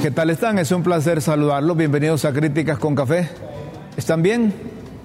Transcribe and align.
¿Qué 0.00 0.12
tal 0.12 0.30
están? 0.30 0.60
Es 0.60 0.70
un 0.70 0.84
placer 0.84 1.20
saludarlos. 1.20 1.76
Bienvenidos 1.76 2.24
a 2.24 2.32
Críticas 2.32 2.78
con 2.78 2.94
Café. 2.94 3.28
¿Están 3.96 4.22
bien? 4.22 4.54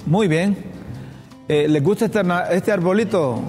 Muy 0.05 0.27
bien. 0.27 0.55
Eh, 1.47 1.67
¿Les 1.67 1.81
gusta 1.81 2.05
este, 2.05 2.21
este, 2.51 2.71
arbolito? 2.71 3.41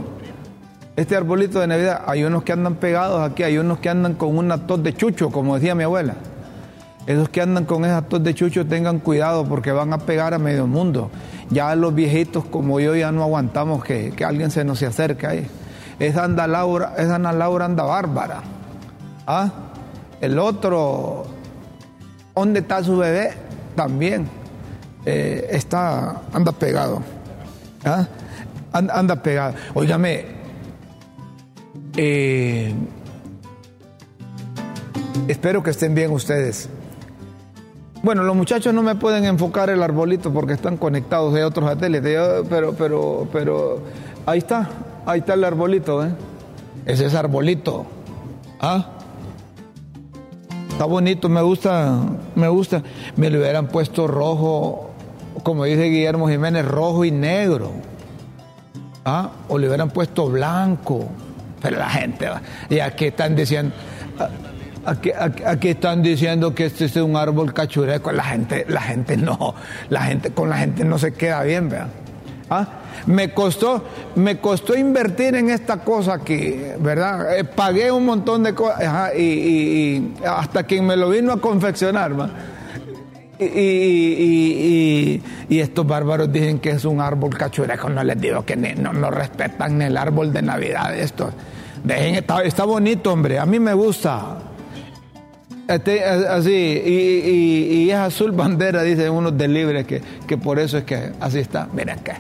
Este 0.96 1.14
arbolito 1.14 1.60
de 1.60 1.66
Navidad. 1.66 2.02
Hay 2.06 2.24
unos 2.24 2.44
que 2.44 2.52
andan 2.52 2.76
pegados 2.76 3.30
aquí, 3.30 3.42
hay 3.42 3.58
unos 3.58 3.78
que 3.78 3.90
andan 3.90 4.14
con 4.14 4.38
una 4.38 4.66
tos 4.66 4.82
de 4.82 4.94
chucho, 4.94 5.28
como 5.30 5.56
decía 5.56 5.74
mi 5.74 5.84
abuela. 5.84 6.14
Esos 7.06 7.28
que 7.28 7.42
andan 7.42 7.66
con 7.66 7.84
esa 7.84 8.00
tos 8.00 8.24
de 8.24 8.34
chucho 8.34 8.64
tengan 8.64 8.98
cuidado 9.00 9.44
porque 9.44 9.70
van 9.70 9.92
a 9.92 9.98
pegar 9.98 10.32
a 10.32 10.38
medio 10.38 10.66
mundo. 10.66 11.10
Ya 11.50 11.74
los 11.74 11.94
viejitos 11.94 12.46
como 12.46 12.80
yo 12.80 12.96
ya 12.96 13.12
no 13.12 13.22
aguantamos 13.22 13.84
que, 13.84 14.12
que 14.12 14.24
alguien 14.24 14.50
se 14.50 14.64
nos 14.64 14.78
se 14.78 14.86
acerque 14.86 15.26
ahí. 15.26 15.46
Esa 15.98 16.24
anda 16.24 16.46
Laura, 16.46 16.94
esa 16.96 17.16
Ana 17.16 17.32
Laura 17.32 17.66
anda 17.66 17.82
bárbara. 17.82 18.40
¿Ah? 19.26 19.50
El 20.24 20.38
otro, 20.38 21.26
¿dónde 22.34 22.60
está 22.60 22.82
su 22.82 22.96
bebé? 22.96 23.32
También 23.76 24.28
eh, 25.06 25.48
está, 25.50 26.22
anda 26.32 26.52
pegado. 26.52 27.02
¿Ah? 27.84 28.06
Anda, 28.72 29.22
pegado. 29.22 29.54
Óigame, 29.74 30.24
eh, 31.96 32.74
espero 35.28 35.62
que 35.62 35.70
estén 35.70 35.94
bien 35.94 36.10
ustedes. 36.10 36.68
Bueno, 38.02 38.22
los 38.24 38.34
muchachos 38.34 38.74
no 38.74 38.82
me 38.82 38.96
pueden 38.96 39.24
enfocar 39.24 39.70
el 39.70 39.82
arbolito 39.82 40.32
porque 40.32 40.54
están 40.54 40.76
conectados 40.76 41.32
de 41.34 41.44
otros 41.44 41.70
satélites, 41.70 42.18
pero, 42.50 42.74
pero, 42.74 43.28
pero 43.32 43.80
ahí 44.26 44.38
está, 44.38 44.68
ahí 45.06 45.20
está 45.20 45.34
el 45.34 45.44
arbolito, 45.44 46.04
¿eh? 46.04 46.10
Ese 46.84 47.06
es 47.06 47.14
arbolito. 47.14 47.86
¿Ah? 48.60 49.03
Está 50.74 50.86
bonito, 50.86 51.28
me 51.28 51.40
gusta, 51.40 52.00
me 52.34 52.48
gusta. 52.48 52.82
Me 53.14 53.30
lo 53.30 53.38
hubieran 53.38 53.68
puesto 53.68 54.08
rojo, 54.08 54.90
como 55.44 55.62
dice 55.66 55.84
Guillermo 55.84 56.28
Jiménez, 56.28 56.66
rojo 56.66 57.04
y 57.04 57.12
negro. 57.12 57.70
¿Ah? 59.04 59.30
O 59.46 59.56
le 59.56 59.68
hubieran 59.68 59.90
puesto 59.90 60.28
blanco. 60.28 61.08
Pero 61.62 61.78
la 61.78 61.88
gente, 61.88 62.28
y 62.68 62.80
aquí 62.80 63.04
están 63.04 63.36
diciendo, 63.36 63.72
Aquí, 64.84 65.68
están 65.68 66.02
diciendo 66.02 66.56
que 66.56 66.66
este 66.66 66.86
es 66.86 66.96
un 66.96 67.14
árbol 67.16 67.54
cachureco. 67.54 68.10
La 68.10 68.24
gente, 68.24 68.66
la 68.68 68.80
gente 68.80 69.16
no, 69.16 69.54
la 69.90 70.02
gente, 70.02 70.32
con 70.32 70.50
la 70.50 70.56
gente 70.56 70.84
no 70.84 70.98
se 70.98 71.12
queda 71.12 71.44
bien, 71.44 71.68
vean. 71.68 72.03
Me 73.06 73.34
costó, 73.34 73.84
me 74.14 74.38
costó 74.38 74.76
invertir 74.76 75.34
en 75.34 75.50
esta 75.50 75.78
cosa 75.78 76.14
aquí, 76.14 76.54
¿verdad? 76.78 77.38
Eh, 77.38 77.44
pagué 77.44 77.92
un 77.92 78.06
montón 78.06 78.42
de 78.42 78.54
cosas 78.54 79.14
y, 79.14 80.14
hasta 80.26 80.62
quien 80.62 80.86
me 80.86 80.96
lo 80.96 81.10
vino 81.10 81.32
a 81.32 81.40
confeccionar, 81.40 82.12
Y, 83.38 85.20
estos 85.50 85.86
bárbaros 85.86 86.32
dicen 86.32 86.58
que 86.60 86.70
es 86.70 86.84
un 86.84 87.00
árbol 87.00 87.36
cachureco. 87.36 87.88
No 87.90 88.02
les 88.02 88.20
digo 88.20 88.44
que 88.44 88.56
no, 88.56 88.92
no 88.92 89.10
respetan 89.10 89.82
el 89.82 89.96
árbol 89.96 90.32
de 90.32 90.42
Navidad. 90.42 90.96
Esto. 90.96 91.30
Dejen, 91.82 92.14
está, 92.44 92.64
bonito, 92.64 93.12
hombre. 93.12 93.38
A 93.38 93.44
mí 93.44 93.60
me 93.60 93.74
gusta. 93.74 94.38
Este, 95.68 96.04
así, 96.04 96.52
y, 96.52 97.90
es 97.90 97.96
azul 97.96 98.32
bandera, 98.32 98.82
dicen 98.82 99.10
unos 99.12 99.36
de 99.36 99.48
libre, 99.48 99.84
que, 99.84 100.00
que 100.26 100.38
por 100.38 100.58
eso 100.58 100.78
es 100.78 100.84
que 100.84 101.12
así 101.20 101.40
está. 101.40 101.68
Miren 101.72 101.98
que 101.98 102.12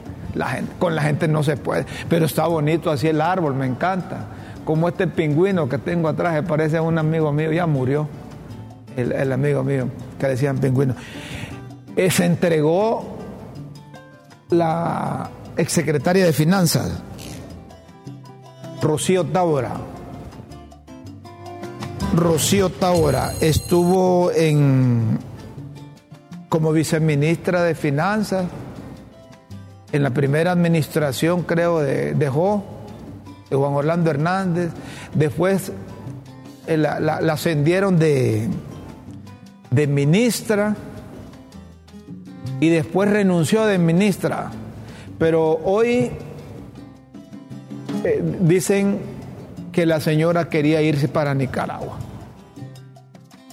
con 0.78 0.94
la 0.94 1.02
gente 1.02 1.28
no 1.28 1.42
se 1.42 1.56
puede, 1.56 1.86
pero 2.08 2.26
está 2.26 2.46
bonito 2.46 2.90
así 2.90 3.08
el 3.08 3.20
árbol, 3.20 3.54
me 3.54 3.66
encanta. 3.66 4.26
Como 4.64 4.88
este 4.88 5.06
pingüino 5.06 5.68
que 5.68 5.78
tengo 5.78 6.08
atrás, 6.08 6.42
parece 6.48 6.80
un 6.80 6.98
amigo 6.98 7.32
mío, 7.32 7.52
ya 7.52 7.66
murió, 7.66 8.08
el, 8.96 9.32
amigo 9.32 9.62
mío, 9.62 9.88
que 10.18 10.28
decían 10.28 10.58
pingüino. 10.58 10.94
Eh, 11.96 12.10
se 12.10 12.24
entregó 12.24 13.18
la 14.50 15.30
exsecretaria 15.56 16.24
de 16.24 16.32
Finanzas, 16.32 17.02
Rocío 18.80 19.24
Tábora 19.24 19.72
Rocío 22.14 22.70
Taura 22.70 23.32
estuvo 23.40 24.30
en, 24.30 25.18
como 26.48 26.72
viceministra 26.72 27.62
de 27.64 27.74
Finanzas 27.74 28.46
en 29.94 30.02
la 30.02 30.10
primera 30.10 30.50
administración, 30.50 31.42
creo, 31.42 31.78
de, 31.78 32.14
de 32.14 32.28
Juan 32.28 32.62
Orlando 33.50 34.10
Hernández. 34.10 34.72
Después 35.14 35.70
eh, 36.66 36.76
la, 36.76 36.96
ascendieron 37.30 37.98
de, 37.98 38.48
de 39.70 39.86
ministra 39.86 40.74
y 42.58 42.70
después 42.70 43.08
renunció 43.08 43.66
de 43.66 43.78
ministra. 43.78 44.50
Pero 45.18 45.60
hoy 45.64 46.10
eh, 48.02 48.22
dicen 48.40 48.98
que 49.70 49.86
la 49.86 50.00
señora 50.00 50.48
quería 50.48 50.82
irse 50.82 51.06
para 51.06 51.34
Nicaragua 51.34 51.98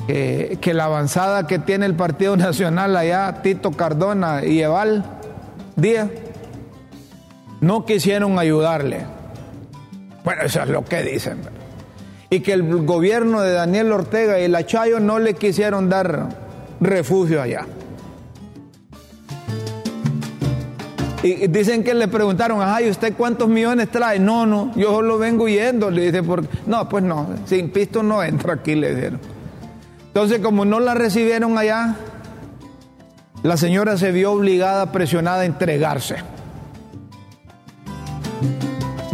que, 0.07 0.74
la 0.74 0.85
avanzada 0.85 1.47
que 1.47 1.59
tiene 1.59 1.85
el 1.85 1.94
Partido 1.94 2.35
Nacional 2.38 2.96
allá, 2.96 3.41
Tito 3.41 3.72
Cardona 3.72 4.44
y 4.44 4.62
Eval 4.62 5.03
Díaz, 5.75 6.09
no 7.61 7.85
quisieron 7.85 8.38
ayudarle. 8.38 9.05
Bueno, 10.23 10.41
eso 10.44 10.61
es 10.61 10.69
lo 10.69 10.83
que 10.83 11.03
dicen. 11.03 11.39
Y 12.29 12.41
que 12.41 12.53
el 12.53 12.85
gobierno 12.85 13.41
de 13.41 13.53
Daniel 13.53 13.91
Ortega 13.91 14.39
y 14.39 14.47
la 14.47 14.66
Chayo 14.66 14.99
no 14.99 15.19
le 15.19 15.35
quisieron 15.35 15.89
dar 15.89 16.29
refugio 16.79 17.41
allá. 17.41 17.66
Y 21.23 21.47
dicen 21.47 21.83
que 21.83 21.94
le 21.94 22.07
preguntaron, 22.07 22.59
ay, 22.63 22.89
¿usted 22.89 23.13
cuántos 23.16 23.47
millones 23.47 23.91
trae? 23.91 24.17
No, 24.17 24.47
no, 24.47 24.71
yo 24.75 24.89
solo 24.91 25.19
vengo 25.19 25.47
yendo. 25.47 25.91
Le 25.91 26.11
dice, 26.11 26.23
no, 26.66 26.89
pues 26.89 27.03
no, 27.03 27.27
sin 27.45 27.69
pisto 27.69 28.01
no 28.01 28.23
entra 28.23 28.53
aquí, 28.53 28.73
le 28.73 28.95
dijeron. 28.95 29.19
Entonces, 30.07 30.39
como 30.39 30.66
no 30.66 30.79
la 30.79 30.95
recibieron 30.95 31.57
allá, 31.59 31.95
la 33.44 33.55
señora 33.55 33.97
se 33.97 34.11
vio 34.11 34.31
obligada, 34.31 34.91
presionada 34.91 35.41
a 35.41 35.45
entregarse. 35.45 36.16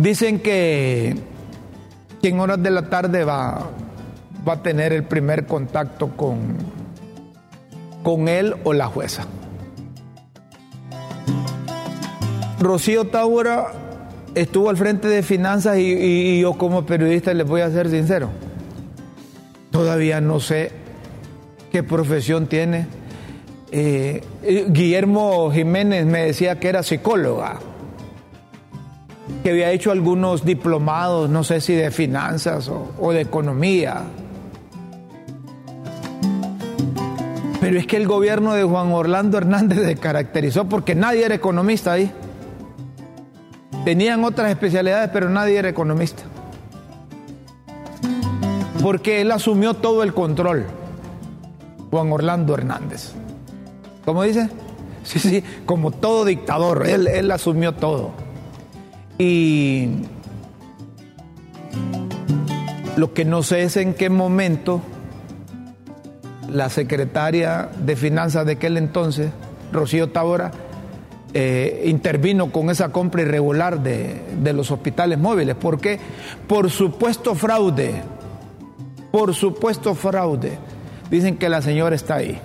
Dicen 0.07 0.39
que, 0.39 1.17
en 2.23 2.39
horas 2.39 2.63
de 2.63 2.71
la 2.71 2.83
tarde 2.83 3.25
va, 3.25 3.71
va 4.47 4.53
a 4.53 4.63
tener 4.63 4.93
el 4.93 5.03
primer 5.03 5.45
contacto 5.45 6.15
con, 6.15 6.55
con 8.03 8.29
él 8.29 8.55
o 8.63 8.71
la 8.71 8.85
jueza. 8.87 9.25
Rocío 12.61 13.07
Taura 13.07 13.73
estuvo 14.33 14.69
al 14.69 14.77
frente 14.77 15.09
de 15.09 15.23
finanzas 15.23 15.77
y, 15.77 15.91
y, 15.91 16.39
yo 16.39 16.53
como 16.53 16.85
periodista 16.85 17.33
les 17.33 17.45
voy 17.45 17.59
a 17.59 17.69
ser 17.69 17.89
sincero, 17.89 18.29
todavía 19.71 20.21
no 20.21 20.39
sé 20.39 20.71
qué 21.69 21.83
profesión 21.83 22.47
tiene. 22.47 22.87
Eh, 23.73 24.23
eh, 24.43 24.67
Guillermo 24.69 25.51
Jiménez 25.51 26.05
me 26.05 26.27
decía 26.27 26.61
que 26.61 26.69
era 26.69 26.81
psicóloga, 26.81 27.59
que 29.43 29.51
había 29.51 29.71
hecho 29.71 29.91
algunos 29.91 30.45
diplomados, 30.45 31.29
no 31.29 31.43
sé 31.43 31.61
si 31.61 31.73
de 31.73 31.91
finanzas 31.91 32.69
o, 32.69 33.11
de 33.11 33.21
economía. 33.21 34.03
Pero 37.59 37.79
es 37.79 37.87
que 37.87 37.97
el 37.97 38.07
gobierno 38.07 38.53
de 38.53 38.63
Juan 38.63 38.91
Orlando 38.91 39.37
Hernández 39.37 39.79
se 39.85 39.95
caracterizó 39.95 40.67
porque 40.67 40.95
nadie 40.95 41.25
era 41.25 41.35
economista 41.35 41.93
ahí. 41.93 42.11
Tenían 43.83 44.23
otras 44.23 44.49
especialidades, 44.49 45.09
pero 45.13 45.29
nadie 45.29 45.57
era 45.57 45.69
economista. 45.69 46.23
Porque 48.81 49.21
él 49.21 49.31
asumió 49.31 49.73
todo 49.73 50.03
el 50.03 50.13
control. 50.13 50.65
Juan 51.89 52.11
Orlando 52.11 52.53
Hernández. 52.53 53.13
¿Cómo 54.03 54.23
dice? 54.23 54.49
Sí, 55.03 55.19
sí, 55.19 55.43
como 55.65 55.91
todo 55.91 56.25
dictador, 56.25 56.85
él, 56.85 57.07
él 57.07 57.31
asumió 57.31 57.73
todo. 57.73 58.26
Y 59.17 59.89
lo 62.95 63.13
que 63.13 63.25
no 63.25 63.43
sé 63.43 63.63
es 63.63 63.77
en 63.77 63.93
qué 63.93 64.09
momento 64.09 64.81
la 66.51 66.69
secretaria 66.69 67.69
de 67.79 67.95
Finanzas 67.95 68.45
de 68.45 68.53
aquel 68.53 68.77
entonces, 68.77 69.31
Rocío 69.71 70.09
Tabora, 70.09 70.51
eh, 71.33 71.83
intervino 71.85 72.51
con 72.51 72.69
esa 72.69 72.91
compra 72.91 73.21
irregular 73.21 73.81
de, 73.81 74.21
de 74.41 74.53
los 74.53 74.71
hospitales 74.71 75.19
móviles. 75.19 75.55
¿Por 75.55 75.79
qué? 75.79 75.99
Por 76.47 76.69
supuesto 76.69 77.35
fraude. 77.35 78.01
Por 79.11 79.33
supuesto 79.33 79.93
fraude. 79.93 80.57
Dicen 81.11 81.37
que 81.37 81.49
la 81.49 81.61
señora 81.61 81.95
está 81.95 82.15
ahí. 82.15 82.39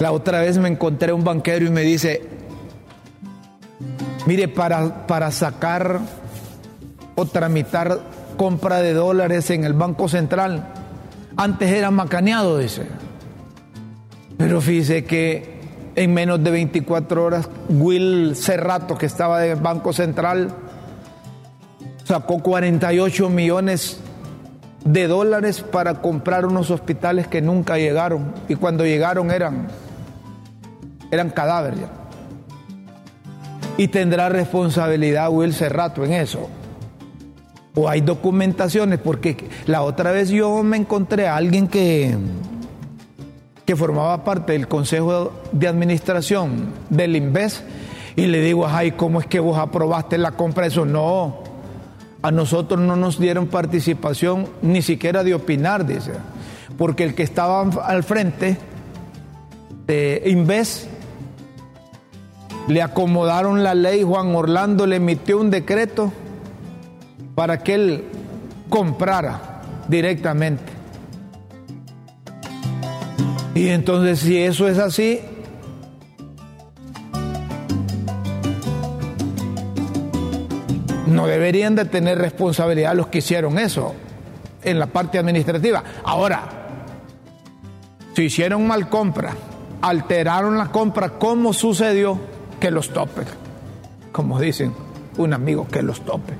La 0.00 0.12
otra 0.12 0.40
vez 0.40 0.58
me 0.58 0.68
encontré 0.68 1.12
un 1.12 1.24
banquero 1.24 1.66
y 1.66 1.70
me 1.70 1.82
dice, 1.82 2.22
mire, 4.28 4.48
para, 4.48 5.06
para 5.06 5.30
sacar 5.30 6.00
o 7.14 7.24
tramitar 7.24 7.98
compra 8.36 8.76
de 8.80 8.92
dólares 8.92 9.48
en 9.50 9.64
el 9.64 9.72
Banco 9.72 10.08
Central, 10.08 10.74
Antes 11.38 11.70
era 11.70 11.92
macaneado, 11.92 12.58
dice. 12.58 12.82
Pero 14.38 14.60
fíjese 14.60 15.04
que 15.04 15.60
en 15.94 16.12
menos 16.12 16.42
de 16.42 16.50
24 16.50 17.24
horas, 17.24 17.48
Will 17.68 18.34
Cerrato, 18.34 18.98
que 18.98 19.06
estaba 19.06 19.38
del 19.38 19.54
Banco 19.54 19.92
Central, 19.92 20.50
sacó 22.02 22.42
48 22.42 23.30
millones 23.30 24.00
de 24.84 25.06
dólares 25.06 25.60
para 25.60 26.02
comprar 26.02 26.44
unos 26.44 26.72
hospitales 26.72 27.28
que 27.28 27.40
nunca 27.40 27.78
llegaron. 27.78 28.34
Y 28.48 28.56
cuando 28.56 28.84
llegaron 28.84 29.30
eran, 29.30 29.68
eran 31.12 31.30
cadáveres. 31.30 31.84
Y 33.78 33.88
tendrá 33.88 34.28
responsabilidad 34.28 35.30
Will 35.30 35.54
Cerrato 35.54 36.04
en 36.04 36.12
eso. 36.12 36.50
O 37.74 37.88
hay 37.88 38.02
documentaciones, 38.02 38.98
porque 38.98 39.36
la 39.66 39.82
otra 39.82 40.12
vez 40.12 40.28
yo 40.28 40.62
me 40.62 40.76
encontré 40.76 41.28
a 41.28 41.36
alguien 41.36 41.68
que, 41.68 42.14
que 43.64 43.76
formaba 43.76 44.24
parte 44.24 44.52
del 44.52 44.68
Consejo 44.68 45.32
de 45.52 45.68
Administración 45.68 46.72
del 46.90 47.16
INVES 47.16 47.62
y 48.16 48.26
le 48.26 48.40
digo, 48.40 48.66
ay, 48.66 48.90
¿cómo 48.92 49.20
es 49.20 49.26
que 49.26 49.38
vos 49.38 49.56
aprobaste 49.56 50.18
la 50.18 50.32
compra? 50.32 50.66
Eso 50.66 50.84
no, 50.84 51.44
a 52.20 52.32
nosotros 52.32 52.80
no 52.80 52.96
nos 52.96 53.20
dieron 53.20 53.46
participación 53.46 54.48
ni 54.60 54.82
siquiera 54.82 55.22
de 55.22 55.34
opinar, 55.34 55.86
dice, 55.86 56.14
porque 56.76 57.04
el 57.04 57.14
que 57.14 57.22
estaba 57.22 57.60
al 57.60 58.02
frente 58.02 58.56
de 59.86 60.24
Inves 60.26 60.88
le 62.68 62.82
acomodaron 62.82 63.62
la 63.62 63.74
ley, 63.74 64.02
Juan 64.02 64.34
Orlando 64.34 64.86
le 64.86 64.96
emitió 64.96 65.40
un 65.40 65.50
decreto 65.50 66.12
para 67.34 67.62
que 67.62 67.74
él 67.74 68.04
comprara 68.68 69.62
directamente. 69.88 70.72
Y 73.54 73.68
entonces 73.68 74.20
si 74.20 74.36
eso 74.36 74.68
es 74.68 74.78
así, 74.78 75.20
no 81.06 81.26
deberían 81.26 81.74
de 81.74 81.86
tener 81.86 82.18
responsabilidad 82.18 82.94
los 82.94 83.06
que 83.06 83.18
hicieron 83.18 83.58
eso 83.58 83.94
en 84.62 84.78
la 84.78 84.86
parte 84.86 85.18
administrativa. 85.18 85.82
Ahora, 86.04 86.42
si 88.14 88.24
hicieron 88.24 88.66
mal 88.66 88.90
compra, 88.90 89.32
alteraron 89.80 90.58
la 90.58 90.66
compra, 90.66 91.18
¿cómo 91.18 91.54
sucedió 91.54 92.37
que 92.60 92.70
los 92.70 92.92
tope? 92.92 93.22
Como 94.12 94.40
dicen 94.40 94.72
un 95.16 95.32
amigo, 95.32 95.66
que 95.68 95.82
los 95.82 96.00
tope. 96.04 96.34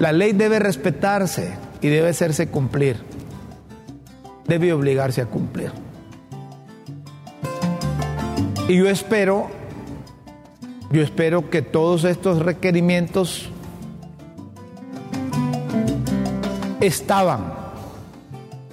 La 0.00 0.12
ley 0.12 0.32
debe 0.32 0.58
respetarse 0.58 1.54
y 1.80 1.88
debe 1.88 2.10
hacerse 2.10 2.48
cumplir. 2.48 2.96
Debe 4.46 4.72
obligarse 4.72 5.22
a 5.22 5.26
cumplir. 5.26 5.72
Y 8.68 8.76
yo 8.76 8.88
espero 8.88 9.48
yo 10.90 11.02
espero 11.02 11.50
que 11.50 11.62
todos 11.62 12.04
estos 12.04 12.38
requerimientos 12.38 13.48
estaban. 16.80 17.65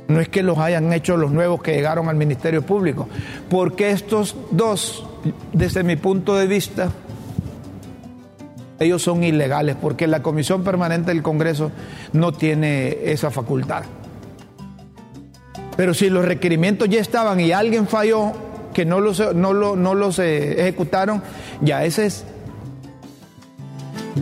No 0.07 0.19
es 0.19 0.29
que 0.29 0.43
los 0.43 0.57
hayan 0.57 0.91
hecho 0.91 1.17
los 1.17 1.31
nuevos 1.31 1.61
que 1.61 1.73
llegaron 1.73 2.09
al 2.09 2.15
Ministerio 2.15 2.61
Público, 2.61 3.07
porque 3.49 3.91
estos 3.91 4.35
dos, 4.51 5.05
desde 5.53 5.83
mi 5.83 5.95
punto 5.95 6.35
de 6.35 6.47
vista, 6.47 6.91
ellos 8.79 9.01
son 9.01 9.23
ilegales, 9.23 9.75
porque 9.79 10.07
la 10.07 10.21
Comisión 10.21 10.63
Permanente 10.63 11.11
del 11.11 11.23
Congreso 11.23 11.71
no 12.11 12.33
tiene 12.33 13.11
esa 13.11 13.31
facultad. 13.31 13.83
Pero 15.77 15.93
si 15.93 16.09
los 16.09 16.25
requerimientos 16.25 16.89
ya 16.89 16.99
estaban 16.99 17.39
y 17.39 17.51
alguien 17.51 17.87
falló, 17.87 18.33
que 18.73 18.85
no 18.85 18.99
los, 18.99 19.33
no, 19.35 19.53
no 19.53 19.95
los 19.95 20.19
eh, 20.19 20.61
ejecutaron, 20.61 21.21
ya 21.61 21.85
ese 21.85 22.07
es, 22.07 22.25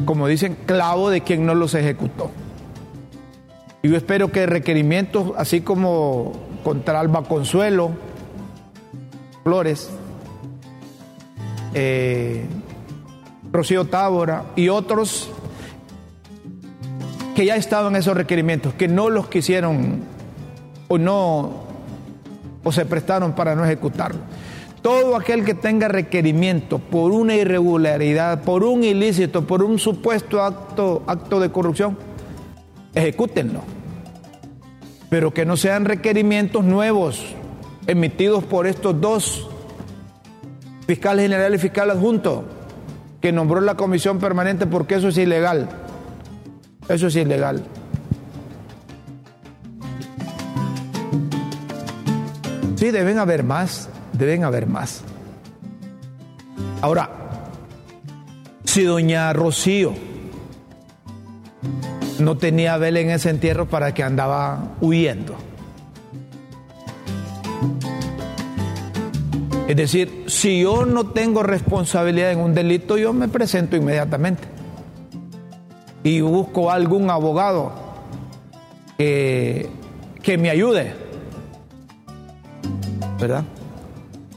como 0.06 0.28
dicen, 0.28 0.58
clavo 0.66 1.10
de 1.10 1.22
quien 1.22 1.46
no 1.46 1.56
los 1.56 1.74
ejecutó. 1.74 2.32
Y 3.84 3.90
yo 3.90 3.98
espero 3.98 4.32
que 4.32 4.46
requerimientos, 4.46 5.32
así 5.38 5.62
como 5.62 6.34
contra 6.64 7.00
Alba 7.00 7.24
Consuelo, 7.24 7.92
Flores, 9.44 9.90
eh, 11.74 12.46
Rocío 13.52 13.86
Tábora 13.86 14.46
y 14.56 14.70
otros 14.70 15.30
que 17.36 17.46
ya 17.46 17.56
estaban 17.56 17.96
esos 17.96 18.16
requerimientos, 18.16 18.74
que 18.74 18.88
no 18.88 19.10
los 19.10 19.28
quisieron 19.28 20.02
o 20.88 20.98
no 20.98 21.72
o 22.64 22.72
se 22.72 22.86
prestaron 22.86 23.34
para 23.34 23.56
no 23.56 23.66
ejecutarlo. 23.66 24.20
Todo 24.82 25.16
aquel 25.16 25.46
que 25.46 25.54
tenga 25.54 25.88
requerimiento 25.88 26.80
por 26.80 27.12
una 27.12 27.36
irregularidad, 27.36 28.44
por 28.44 28.64
un 28.64 28.84
ilícito, 28.84 29.46
por 29.46 29.64
un 29.64 29.80
supuesto 29.80 30.42
acto, 30.42 31.04
acto 31.08 31.40
de 31.40 31.52
corrupción, 31.52 31.98
ejecútenlo. 32.94 33.62
Pero 35.10 35.34
que 35.34 35.46
no 35.46 35.58
sean 35.58 35.86
requerimientos 35.86 36.64
nuevos 36.64 37.36
emitidos 37.88 38.44
por 38.44 38.68
estos 38.68 39.00
dos 39.02 39.50
fiscales 40.88 41.24
generales 41.24 41.60
y 41.60 41.62
fiscal 41.62 41.90
adjunto 41.90 42.46
que 43.22 43.32
nombró 43.32 43.62
la 43.62 43.76
comisión 43.76 44.20
permanente 44.20 44.66
porque 44.66 44.96
eso 44.96 45.10
es 45.10 45.18
ilegal. 45.18 45.70
Eso 46.90 47.08
es 47.08 47.16
ilegal. 47.16 47.64
Sí, 52.76 52.90
deben 52.90 53.20
haber 53.20 53.44
más, 53.44 53.90
deben 54.14 54.44
haber 54.44 54.66
más. 54.66 55.04
Ahora, 56.82 57.12
si 58.66 58.84
doña 58.84 59.32
Rocío 59.34 59.94
no 62.20 62.38
tenía 62.38 62.78
vela 62.78 63.00
en 63.00 63.10
ese 63.10 63.30
entierro 63.30 63.68
para 63.68 63.94
que 63.94 64.04
andaba 64.04 64.76
huyendo. 64.82 65.36
Es 69.68 69.76
decir, 69.76 70.26
si 70.28 70.62
yo 70.62 70.86
no 70.86 71.12
tengo 71.12 71.44
responsabilidad 71.44 72.32
en 72.32 72.40
un 72.40 72.54
delito, 72.54 72.98
yo 72.98 73.14
me 73.14 73.28
presento 73.28 73.78
inmediatamente 73.78 74.44
y 76.04 76.20
busco 76.22 76.72
algún 76.72 77.10
abogado 77.10 77.72
que, 78.98 79.70
que 80.22 80.38
me 80.38 80.50
ayude 80.50 80.94
¿verdad? 83.22 83.44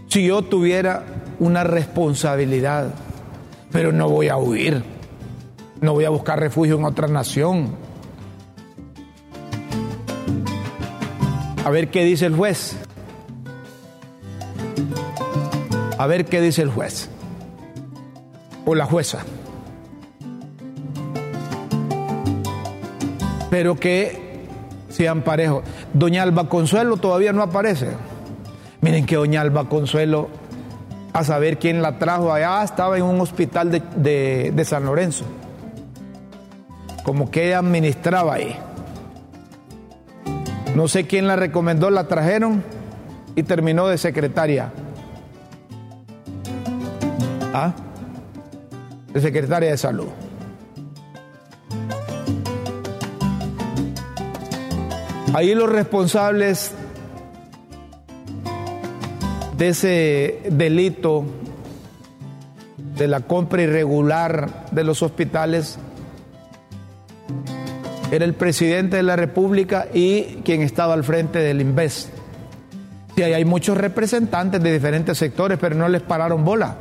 Si 0.09 0.27
yo 0.27 0.43
tuviera 0.43 1.05
una 1.41 1.65
responsabilidad, 1.65 2.91
pero 3.73 3.91
no 3.91 4.09
voy 4.09 4.29
a 4.29 4.37
huir, 4.37 4.85
no 5.81 5.93
voy 5.93 6.05
a 6.05 6.11
buscar 6.11 6.41
refugio 6.41 6.77
en 6.77 6.85
otra 6.85 7.09
nación. 7.09 7.77
A 11.65 11.71
ver 11.71 11.91
qué 11.91 12.05
dice 12.05 12.27
el 12.27 12.37
juez. 12.37 12.77
A 15.97 16.07
ver 16.07 16.25
qué 16.27 16.41
dice 16.41 16.63
el 16.63 16.71
juez. 16.71 17.09
O 18.67 18.75
la 18.75 18.87
jueza. 18.87 19.25
Pero 23.51 23.77
que 23.77 24.25
sean 24.89 25.23
parejos. 25.23 25.65
Doña 25.93 26.23
Alba 26.23 26.49
Consuelo 26.49 26.97
todavía 26.97 27.33
no 27.33 27.43
aparece. 27.43 27.89
Miren 28.81 29.07
que 29.07 29.17
doña 29.17 29.41
Alba 29.41 29.69
Consuelo, 29.69 30.29
a 31.15 31.25
saber 31.25 31.59
quién 31.59 31.81
la 31.81 31.99
trajo 31.99 32.33
allá, 32.33 32.63
estaba 32.63 32.99
en 32.99 33.05
un 33.05 33.21
hospital 33.21 33.71
de, 33.71 34.65
San 34.67 34.85
Lorenzo. 34.85 35.25
Como 37.05 37.31
que 37.31 37.47
ella 37.47 37.59
administraba 37.59 38.35
ahí. 38.35 38.57
No 40.75 40.89
sé 40.89 41.07
quién 41.07 41.29
la 41.29 41.37
recomendó, 41.37 41.91
la 41.91 42.09
trajeron 42.09 42.65
y 43.37 43.45
terminó 43.45 43.87
de 43.87 43.97
secretaria. 43.99 44.73
¿Ah? 47.53 47.73
De 49.13 49.21
secretaria 49.21 49.71
de 49.71 49.79
salud. 49.79 50.09
Ahí 55.35 55.55
los 55.55 55.69
responsables 55.69 56.73
de 59.57 59.69
ese 59.69 60.41
delito 60.51 61.25
de 62.97 63.09
la 63.09 63.21
compra 63.21 63.63
irregular 63.63 64.67
de 64.71 64.85
los 64.85 65.03
hospitales 65.03 65.79
era 68.15 68.25
el 68.25 68.35
presidente 68.35 68.97
de 68.97 69.03
la 69.03 69.17
República 69.17 69.89
y 69.93 70.41
quien 70.45 70.63
estaba 70.63 70.95
al 70.95 71.03
frente 71.03 71.41
del 71.41 71.61
INVES. 71.61 72.11
Sí, 73.17 73.23
hay 73.23 73.45
muchos 73.45 73.77
representantes 73.77 74.63
de 74.63 74.73
diferentes 74.73 75.19
sectores, 75.19 75.59
pero 75.61 75.75
no 75.75 75.89
les 75.89 76.01
pararon 76.01 76.45
bola. 76.45 76.77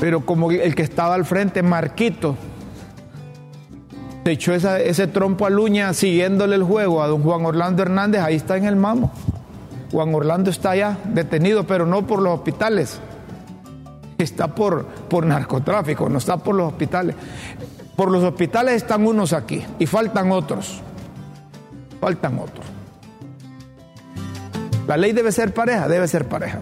Pero 0.00 0.24
como 0.24 0.50
el 0.50 0.74
que 0.74 0.82
estaba 0.82 1.14
al 1.14 1.26
frente, 1.26 1.62
Marquito, 1.62 2.34
se 4.24 4.32
echó 4.32 4.54
ese 4.54 5.06
trompo 5.08 5.44
a 5.44 5.50
luña 5.50 5.92
siguiéndole 5.92 6.56
el 6.56 6.62
juego 6.62 7.02
a 7.02 7.08
don 7.08 7.22
Juan 7.22 7.44
Orlando 7.44 7.82
Hernández, 7.82 8.22
ahí 8.22 8.36
está 8.36 8.56
en 8.56 8.64
el 8.64 8.76
mamo. 8.76 9.12
Juan 9.92 10.14
Orlando 10.14 10.48
está 10.48 10.74
ya 10.74 10.96
detenido, 11.04 11.66
pero 11.66 11.84
no 11.84 12.06
por 12.06 12.22
los 12.22 12.38
hospitales. 12.38 13.00
Está 14.16 14.48
por, 14.48 14.86
por 14.86 15.26
narcotráfico, 15.26 16.08
no 16.08 16.16
está 16.16 16.38
por 16.38 16.54
los 16.54 16.72
hospitales. 16.72 17.14
Por 17.98 18.12
los 18.12 18.22
hospitales 18.22 18.76
están 18.76 19.04
unos 19.04 19.32
aquí 19.32 19.60
y 19.80 19.86
faltan 19.86 20.30
otros. 20.30 20.80
Faltan 22.00 22.38
otros. 22.38 22.64
La 24.86 24.96
ley 24.96 25.10
debe 25.10 25.32
ser 25.32 25.52
pareja, 25.52 25.88
debe 25.88 26.06
ser 26.06 26.28
pareja. 26.28 26.60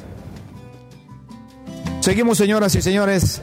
Seguimos, 2.01 2.39
señoras 2.39 2.75
y 2.75 2.81
señores, 2.81 3.43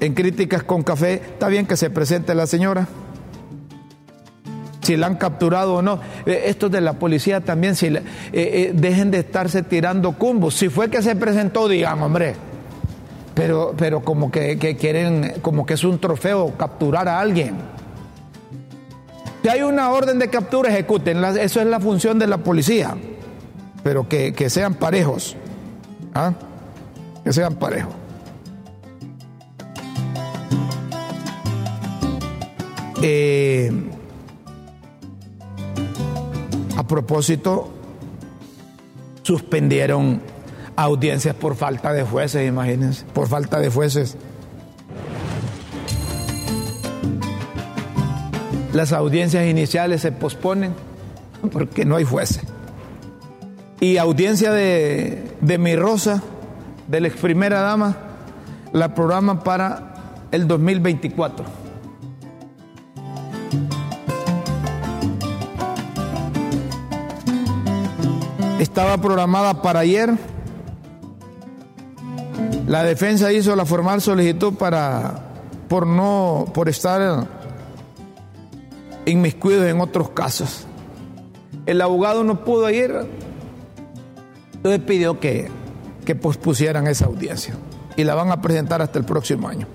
en 0.00 0.12
críticas 0.12 0.64
con 0.64 0.82
café. 0.82 1.14
Está 1.14 1.48
bien 1.48 1.64
que 1.64 1.78
se 1.78 1.88
presente 1.88 2.34
la 2.34 2.46
señora 2.46 2.86
si 4.82 4.98
la 4.98 5.06
han 5.06 5.16
capturado 5.16 5.76
o 5.76 5.82
no. 5.82 5.98
Eh, 6.26 6.42
estos 6.44 6.70
de 6.70 6.82
la 6.82 6.98
policía 6.98 7.40
también, 7.40 7.74
si 7.74 7.86
eh, 7.86 8.02
eh, 8.32 8.72
dejen 8.74 9.10
de 9.10 9.20
estarse 9.20 9.62
tirando 9.62 10.12
cumbos. 10.12 10.56
Si 10.56 10.68
fue 10.68 10.90
que 10.90 11.00
se 11.00 11.16
presentó, 11.16 11.68
digan, 11.68 12.02
hombre. 12.02 12.49
Pero, 13.34 13.74
pero 13.76 14.02
como 14.02 14.30
que, 14.30 14.56
quieren, 14.78 15.34
como 15.42 15.64
que 15.64 15.74
es 15.74 15.84
un 15.84 15.98
trofeo 15.98 16.56
capturar 16.56 17.08
a 17.08 17.20
alguien. 17.20 17.56
Si 19.42 19.48
hay 19.48 19.62
una 19.62 19.90
orden 19.90 20.18
de 20.18 20.28
captura, 20.28 20.68
ejecuten. 20.70 21.24
Eso 21.24 21.60
es 21.60 21.66
la 21.66 21.80
función 21.80 22.18
de 22.18 22.26
la 22.26 22.38
policía. 22.38 22.96
Pero 23.82 24.08
que, 24.08 24.50
sean 24.50 24.74
parejos. 24.74 25.36
¿ah? 26.14 26.32
Que 27.24 27.32
sean 27.32 27.54
parejos. 27.54 27.94
Eh, 33.02 33.72
a 36.76 36.86
propósito, 36.86 37.70
suspendieron 39.22 40.20
audiencias 40.82 41.34
por 41.34 41.56
falta 41.56 41.92
de 41.92 42.02
jueces, 42.02 42.48
imagínense, 42.48 43.04
por 43.12 43.28
falta 43.28 43.60
de 43.60 43.70
jueces. 43.70 44.16
Las 48.72 48.92
audiencias 48.92 49.46
iniciales 49.46 50.00
se 50.00 50.12
posponen 50.12 50.74
porque 51.52 51.84
no 51.84 51.96
hay 51.96 52.04
jueces. 52.04 52.42
Y 53.80 53.96
audiencia 53.96 54.52
de, 54.52 55.36
de 55.40 55.58
mi 55.58 55.74
Rosa, 55.74 56.22
de 56.86 57.00
la 57.00 57.08
ex 57.08 57.16
primera 57.20 57.60
dama, 57.60 57.96
la 58.72 58.94
programan 58.94 59.40
para 59.40 59.94
el 60.30 60.46
2024. 60.46 61.60
estaba 68.60 68.98
programada 68.98 69.62
para 69.62 69.80
ayer. 69.80 70.16
La 72.70 72.84
defensa 72.84 73.32
hizo 73.32 73.56
la 73.56 73.64
formal 73.64 74.00
solicitud 74.00 74.54
para 74.54 75.22
por 75.68 75.88
no 75.88 76.46
por 76.54 76.68
estar 76.68 77.26
inmiscuidos 79.06 79.66
en 79.66 79.80
otros 79.80 80.10
casos. 80.10 80.68
El 81.66 81.80
abogado 81.80 82.22
no 82.22 82.44
pudo 82.44 82.70
ir, 82.70 82.94
entonces 84.54 84.80
pidió 84.82 85.18
que, 85.18 85.50
que 86.04 86.14
pospusieran 86.14 86.86
esa 86.86 87.06
audiencia 87.06 87.54
y 87.96 88.04
la 88.04 88.14
van 88.14 88.30
a 88.30 88.40
presentar 88.40 88.80
hasta 88.80 89.00
el 89.00 89.04
próximo 89.04 89.48
año. 89.48 89.66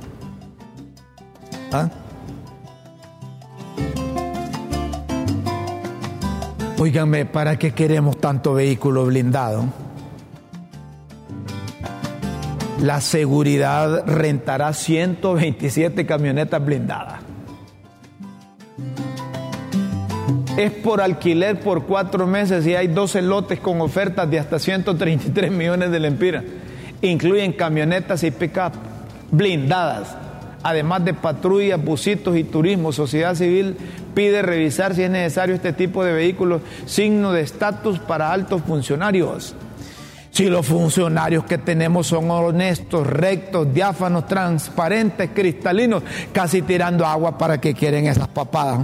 ¿Ah? 1.74 1.90
¿para 7.34 7.60
qué 7.60 7.74
queremos 7.74 8.16
tanto 8.22 8.54
vehículo 8.54 9.06
blindado? 9.06 9.66
La 12.82 13.01
seguridad 13.01 14.05
rentará 14.05 14.74
127 14.74 16.05
camionetas 16.05 16.63
blindadas. 16.63 17.22
Es 20.58 20.72
por 20.72 21.01
alquiler 21.01 21.60
por 21.60 21.84
cuatro 21.84 22.27
meses 22.27 22.65
y 22.65 22.75
hay 22.75 22.88
12 22.88 23.22
lotes 23.22 23.60
con 23.60 23.82
ofertas 23.82 24.29
de 24.29 24.39
hasta 24.39 24.60
133 24.60 25.51
millones 25.51 25.91
de 25.91 26.00
lempiras. 26.00 26.44
Incluyen 27.01 27.53
camionetas 27.53 28.24
y 28.24 28.32
pick-up 28.32 28.72
blindadas 29.32 30.15
además 30.65 31.05
de 31.05 31.13
patrullas, 31.13 31.82
busitos 31.82 32.36
y 32.36 32.44
turismo, 32.44 32.91
sociedad 32.91 33.36
civil 33.36 33.77
pide 34.15 34.41
revisar 34.41 34.96
si 34.96 35.03
es 35.03 35.12
necesario 35.12 35.53
este 35.53 35.74
tipo 35.74 36.03
de 36.03 36.12
vehículos, 36.12 36.63
signo 36.88 37.32
de 37.32 37.41
estatus 37.41 38.00
para 38.00 38.32
altos 38.32 38.63
funcionarios. 38.63 39.53
Si 40.36 40.50
los 40.50 40.65
funcionarios 40.65 41.46
que 41.46 41.58
tenemos 41.58 42.08
son 42.08 42.30
honestos, 42.30 43.08
rectos, 43.08 43.74
diáfanos, 43.74 44.27
transparentes, 44.27 45.30
cristalinos, 45.34 46.04
casi 46.34 46.62
tirando 46.62 47.06
agua 47.06 47.38
para 47.38 47.62
que 47.62 47.74
quieren 47.74 48.06
esas 48.06 48.27
papadas. 48.27 48.82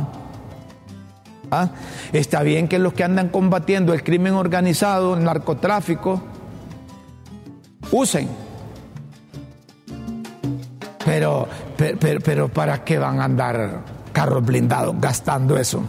¿Ah? 1.52 1.68
Está 2.14 2.42
bien 2.44 2.70
que 2.70 2.80
los 2.80 2.94
que 2.94 3.04
andan 3.04 3.28
combatiendo 3.28 3.94
el 3.94 4.02
crimen 4.02 4.36
organizado, 4.36 5.18
el 5.18 5.26
narcotráfico, 5.26 6.24
usen 7.92 8.30
pero, 11.04 11.50
pero, 12.24 12.48
¿para 12.48 12.86
qué 12.86 12.98
van 12.98 13.20
a 13.20 13.26
andar 13.26 13.84
carros 14.14 14.46
blindados 14.46 14.96
gastando 15.02 15.58
eso? 15.58 15.84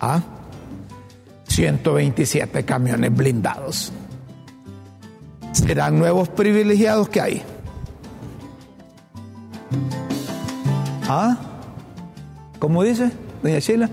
¿Ah? 0.00 0.20
127 1.46 2.64
camiones 2.64 3.14
blindados. 3.14 3.92
¿Serán 5.52 5.98
nuevos 5.98 6.28
privilegiados 6.28 7.08
que 7.08 7.20
hay? 7.20 7.42
¿Ah? 11.08 11.36
¿Cómo 12.58 12.82
dice, 12.82 13.10
doña 13.42 13.58
Sheila? 13.58 13.90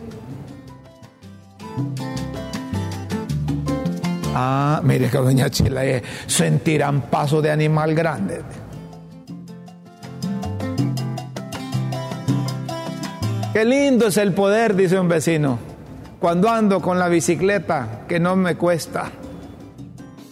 Ah, 4.34 4.80
mire 4.84 5.10
que 5.10 5.18
doña 5.18 5.50
Chila 5.50 5.82
sentirán 6.28 7.02
paso 7.10 7.42
de 7.42 7.52
animal 7.52 7.94
grande. 7.94 8.42
Qué 13.52 13.66
lindo 13.66 14.08
es 14.08 14.18
el 14.18 14.34
poder, 14.34 14.76
dice 14.76 14.98
un 14.98 15.10
vecino, 15.10 15.60
cuando 16.20 16.50
ando 16.50 16.82
con 16.82 17.00
la 17.00 17.10
bicicleta 17.10 18.04
que 18.08 18.20
no 18.20 18.38
me 18.38 18.56
cuesta. 18.56 19.12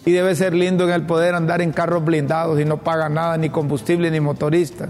Y 0.07 0.11
debe 0.13 0.35
ser 0.35 0.53
lindo 0.53 0.85
en 0.85 0.91
el 0.91 1.05
poder 1.05 1.35
andar 1.35 1.61
en 1.61 1.73
carros 1.73 2.05
blindados 2.05 2.59
y 2.61 2.63
no 2.63 2.77
paga 2.77 3.09
nada, 3.09 3.37
ni 3.37 3.49
combustible, 3.49 4.09
ni 4.09 4.21
motorista. 4.21 4.87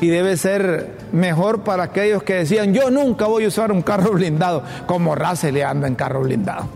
Y 0.00 0.08
debe 0.08 0.36
ser 0.36 0.98
mejor 1.12 1.62
para 1.62 1.84
aquellos 1.84 2.24
que 2.24 2.34
decían, 2.34 2.74
yo 2.74 2.90
nunca 2.90 3.26
voy 3.26 3.44
a 3.44 3.48
usar 3.48 3.70
un 3.70 3.82
carro 3.82 4.12
blindado, 4.14 4.64
como 4.86 5.14
Race 5.14 5.52
le 5.52 5.62
anda 5.62 5.86
en 5.86 5.94
carro 5.94 6.22
blindado. 6.22 6.66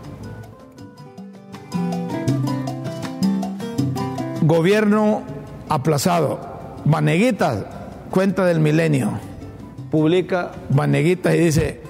Gobierno 4.42 5.24
aplazado. 5.68 6.38
Maneguitas, 6.84 7.64
cuenta 8.10 8.46
del 8.46 8.60
milenio 8.60 9.18
publica 9.90 10.52
Vaneguitas 10.68 11.34
y 11.34 11.38
dice, 11.38 11.80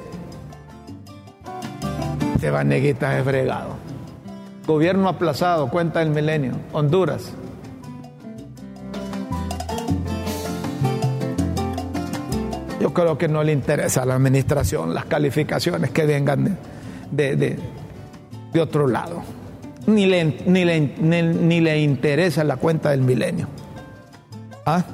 este 2.35 2.51
Vaneguitas 2.51 3.19
es 3.19 3.25
fregado. 3.25 3.78
Gobierno 4.69 5.09
aplazado, 5.09 5.69
cuenta 5.69 6.03
el 6.03 6.11
milenio, 6.11 6.53
Honduras. 6.73 7.33
Yo 12.81 12.95
creo 12.95 13.19
que 13.19 13.27
no 13.27 13.43
le 13.43 13.53
interesa 13.53 14.03
a 14.03 14.05
la 14.05 14.15
administración 14.15 14.95
las 14.95 15.07
calificaciones 15.07 15.91
que 15.91 16.07
vengan 16.07 16.57
de, 17.11 17.35
de, 17.35 18.61
otro 18.61 18.87
lado. 18.87 19.23
Ni 19.87 20.07
le, 20.07 20.25
ni, 20.47 20.65
le, 20.65 20.81
ni 20.81 21.61
le 21.61 21.81
interesa 21.81 22.45
la 22.45 22.57
cuenta 22.57 22.91
del 22.91 23.01
milenio. 23.01 23.49
¿Ah? 24.67 24.85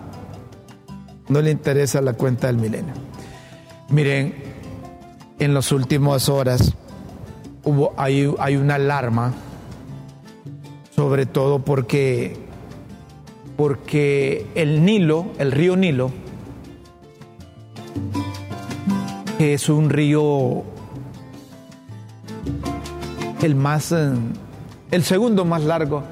no 1.28 1.40
le 1.40 1.50
interesa 1.50 2.00
la 2.00 2.12
cuenta 2.12 2.46
del 2.46 2.58
milenio. 2.58 2.94
Miren, 3.88 4.34
en 5.38 5.54
las 5.54 5.72
últimas 5.72 6.28
horas 6.28 6.74
hubo, 7.64 7.92
hay, 7.96 8.32
hay 8.38 8.56
una 8.56 8.76
alarma, 8.76 9.32
sobre 11.04 11.26
todo 11.26 11.58
porque, 11.58 12.34
porque 13.58 14.46
el 14.54 14.86
Nilo, 14.86 15.26
el 15.38 15.52
río 15.52 15.76
Nilo, 15.76 16.10
que 19.36 19.52
es 19.52 19.68
un 19.68 19.90
río 19.90 20.64
el 23.42 23.54
más, 23.54 23.92
eh, 23.92 24.12
el 24.90 25.04
segundo 25.04 25.44
más 25.44 25.62
largo, 25.64 26.04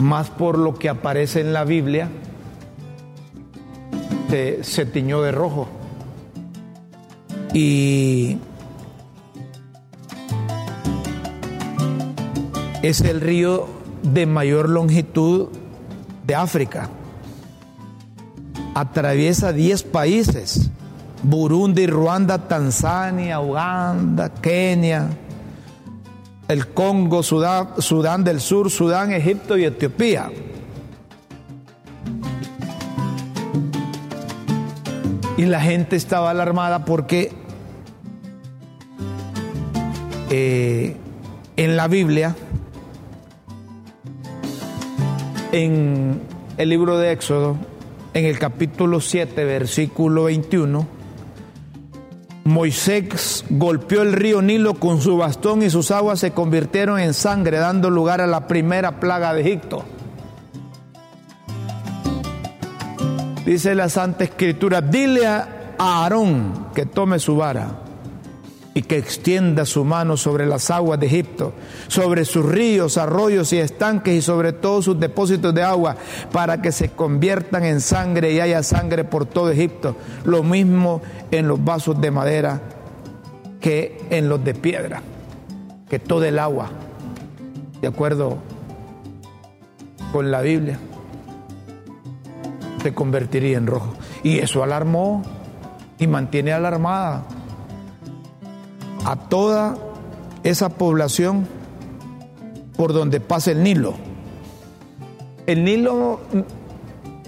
más 0.00 0.30
por 0.30 0.56
lo 0.56 0.76
que 0.76 0.88
aparece 0.88 1.40
en 1.40 1.52
la 1.52 1.64
Biblia, 1.64 2.08
se, 4.30 4.62
se 4.62 4.86
tiñó 4.86 5.20
de 5.20 5.32
rojo. 5.32 5.66
Y 7.52 8.38
es 12.84 13.00
el 13.00 13.22
río 13.22 13.66
de 14.02 14.26
mayor 14.26 14.68
longitud 14.68 15.48
de 16.26 16.34
África. 16.34 16.90
Atraviesa 18.74 19.52
10 19.52 19.84
países. 19.84 20.70
Burundi, 21.22 21.86
Ruanda, 21.86 22.46
Tanzania, 22.46 23.40
Uganda, 23.40 24.28
Kenia, 24.28 25.08
el 26.46 26.68
Congo, 26.68 27.22
Sudán, 27.22 28.22
del 28.22 28.42
Sur, 28.42 28.70
Sudán, 28.70 29.12
Egipto 29.12 29.56
y 29.56 29.64
Etiopía. 29.64 30.30
Y 35.38 35.46
la 35.46 35.62
gente 35.62 35.96
estaba 35.96 36.30
alarmada 36.30 36.84
porque 36.84 37.32
eh, 40.28 40.96
en 41.56 41.76
la 41.76 41.88
Biblia, 41.88 42.36
en 45.54 46.20
el 46.56 46.68
libro 46.68 46.98
de 46.98 47.12
Éxodo, 47.12 47.56
en 48.12 48.24
el 48.24 48.40
capítulo 48.40 49.00
7, 49.00 49.44
versículo 49.44 50.24
21, 50.24 50.84
Moisés 52.42 53.44
golpeó 53.48 54.02
el 54.02 54.14
río 54.14 54.42
Nilo 54.42 54.74
con 54.74 55.00
su 55.00 55.16
bastón 55.16 55.62
y 55.62 55.70
sus 55.70 55.92
aguas 55.92 56.18
se 56.18 56.32
convirtieron 56.32 56.98
en 56.98 57.14
sangre, 57.14 57.58
dando 57.58 57.88
lugar 57.88 58.20
a 58.20 58.26
la 58.26 58.48
primera 58.48 58.98
plaga 58.98 59.32
de 59.32 59.42
Egipto. 59.42 59.84
Dice 63.46 63.76
la 63.76 63.88
Santa 63.88 64.24
Escritura, 64.24 64.80
dile 64.80 65.24
a 65.28 65.76
Aarón 65.78 66.66
que 66.74 66.84
tome 66.84 67.20
su 67.20 67.36
vara 67.36 67.83
y 68.74 68.82
que 68.82 68.98
extienda 68.98 69.64
su 69.64 69.84
mano 69.84 70.16
sobre 70.16 70.46
las 70.46 70.68
aguas 70.70 70.98
de 70.98 71.06
Egipto, 71.06 71.52
sobre 71.86 72.24
sus 72.24 72.44
ríos, 72.44 72.98
arroyos 72.98 73.52
y 73.52 73.58
estanques 73.58 74.14
y 74.14 74.20
sobre 74.20 74.52
todos 74.52 74.86
sus 74.86 74.98
depósitos 74.98 75.54
de 75.54 75.62
agua, 75.62 75.96
para 76.32 76.60
que 76.60 76.72
se 76.72 76.90
conviertan 76.90 77.64
en 77.64 77.80
sangre 77.80 78.32
y 78.32 78.40
haya 78.40 78.64
sangre 78.64 79.04
por 79.04 79.26
todo 79.26 79.50
Egipto. 79.50 79.96
Lo 80.24 80.42
mismo 80.42 81.00
en 81.30 81.46
los 81.46 81.64
vasos 81.64 82.00
de 82.00 82.10
madera 82.10 82.60
que 83.60 84.04
en 84.10 84.28
los 84.28 84.44
de 84.44 84.54
piedra, 84.54 85.02
que 85.88 86.00
todo 86.00 86.24
el 86.24 86.40
agua, 86.40 86.70
de 87.80 87.86
acuerdo 87.86 88.38
con 90.12 90.32
la 90.32 90.40
Biblia, 90.40 90.78
se 92.82 92.92
convertiría 92.92 93.56
en 93.56 93.68
rojo. 93.68 93.94
Y 94.24 94.38
eso 94.38 94.64
alarmó 94.64 95.22
y 95.98 96.08
mantiene 96.08 96.52
alarmada 96.52 97.24
a 99.04 99.16
toda 99.16 99.76
esa 100.42 100.70
población 100.70 101.46
por 102.76 102.92
donde 102.92 103.20
pasa 103.20 103.52
el 103.52 103.62
Nilo. 103.62 103.94
El 105.46 105.64
Nilo 105.64 106.20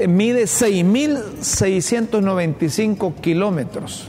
mide 0.09 0.45
6.695 0.45 3.15
kilómetros. 3.21 4.09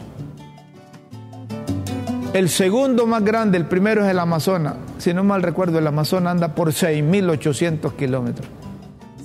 El 2.34 2.50
segundo 2.50 3.08
más 3.08 3.24
grande, 3.24 3.58
el 3.58 3.66
primero 3.66 4.04
es 4.06 4.12
el 4.12 4.20
Amazonas. 4.20 4.76
Si 4.98 5.14
no 5.14 5.24
mal 5.24 5.42
recuerdo, 5.42 5.80
el 5.80 5.88
Amazonas 5.88 6.32
anda 6.32 6.56
por 6.56 6.70
6.800 6.70 7.96
kilómetros. 7.96 8.46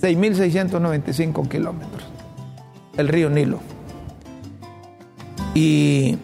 6.695 0.00 1.48
kilómetros. 1.48 2.05
El 2.96 3.09
río 3.09 3.28
Nilo. 3.28 3.59
Y 5.55 6.16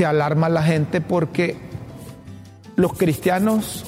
se 0.00 0.06
alarma 0.06 0.48
la 0.48 0.62
gente 0.62 1.02
porque 1.02 1.58
los 2.76 2.94
cristianos, 2.94 3.84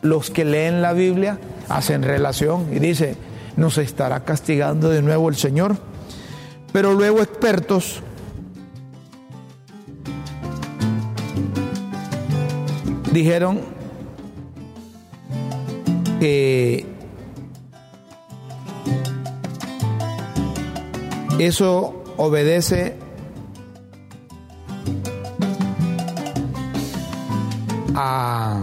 los 0.00 0.30
que 0.30 0.46
leen 0.46 0.80
la 0.80 0.94
Biblia, 0.94 1.38
hacen 1.68 2.02
relación 2.02 2.68
y 2.72 2.78
dice, 2.78 3.14
nos 3.58 3.76
estará 3.76 4.24
castigando 4.24 4.88
de 4.88 5.02
nuevo 5.02 5.28
el 5.28 5.36
Señor. 5.36 5.76
Pero 6.72 6.94
luego 6.94 7.20
expertos 7.20 8.00
dijeron 13.12 13.60
que 16.18 16.86
eso 21.38 22.02
obedece 22.16 23.03
a, 27.94 28.60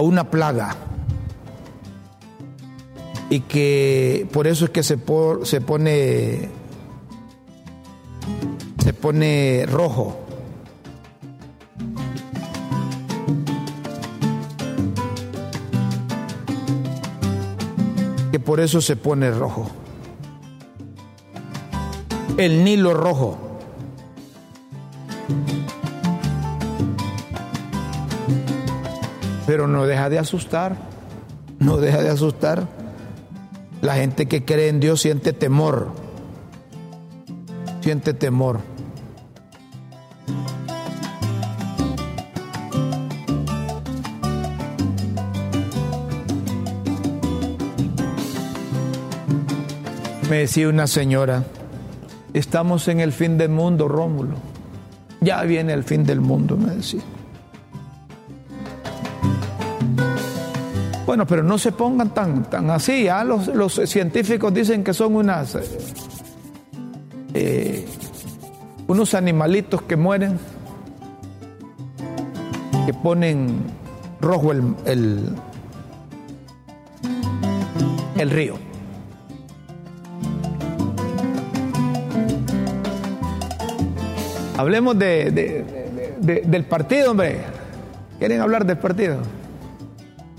una 0.00 0.30
plaga 0.30 0.76
y 3.30 3.40
que 3.40 4.28
por 4.32 4.46
eso 4.46 4.66
es 4.66 4.70
que 4.70 4.82
se, 4.84 4.96
se 5.42 5.60
pone 5.60 6.48
se 8.78 8.92
pone 8.94 9.66
rojo. 9.66 10.18
Que 18.32 18.40
por 18.40 18.60
eso 18.60 18.80
se 18.80 18.96
pone 18.96 19.30
rojo. 19.30 19.68
El 22.38 22.64
Nilo 22.64 22.94
rojo. 22.94 23.47
Pero 29.48 29.66
no 29.66 29.86
deja 29.86 30.10
de 30.10 30.18
asustar, 30.18 30.76
no 31.58 31.78
deja 31.78 32.02
de 32.02 32.10
asustar. 32.10 32.68
La 33.80 33.94
gente 33.94 34.26
que 34.28 34.44
cree 34.44 34.68
en 34.68 34.78
Dios 34.78 35.00
siente 35.00 35.32
temor, 35.32 35.88
siente 37.80 38.12
temor. 38.12 38.60
Me 50.28 50.40
decía 50.40 50.68
una 50.68 50.86
señora, 50.86 51.44
estamos 52.34 52.86
en 52.88 53.00
el 53.00 53.14
fin 53.14 53.38
del 53.38 53.48
mundo, 53.48 53.88
Rómulo. 53.88 54.34
Ya 55.22 55.42
viene 55.44 55.72
el 55.72 55.84
fin 55.84 56.04
del 56.04 56.20
mundo, 56.20 56.54
me 56.58 56.74
decía. 56.74 57.00
Bueno, 61.08 61.26
pero 61.26 61.42
no 61.42 61.56
se 61.56 61.72
pongan 61.72 62.12
tan, 62.12 62.50
tan 62.50 62.68
así. 62.68 63.08
¿ah? 63.08 63.24
Los, 63.24 63.80
científicos 63.86 64.52
dicen 64.52 64.84
que 64.84 64.92
son 64.92 65.14
unas, 65.14 65.56
eh, 67.32 67.86
unos 68.86 69.14
animalitos 69.14 69.80
que 69.80 69.96
mueren, 69.96 70.38
que 72.84 72.92
ponen 72.92 73.56
rojo 74.20 74.52
el, 74.52 75.32
el, 78.18 78.30
río. 78.30 78.56
Hablemos 84.58 84.98
del 84.98 86.66
partido, 86.68 87.12
hombre. 87.12 87.38
¿Quieren 88.18 88.42
hablar 88.42 88.66
del 88.66 88.76
partido? 88.76 89.37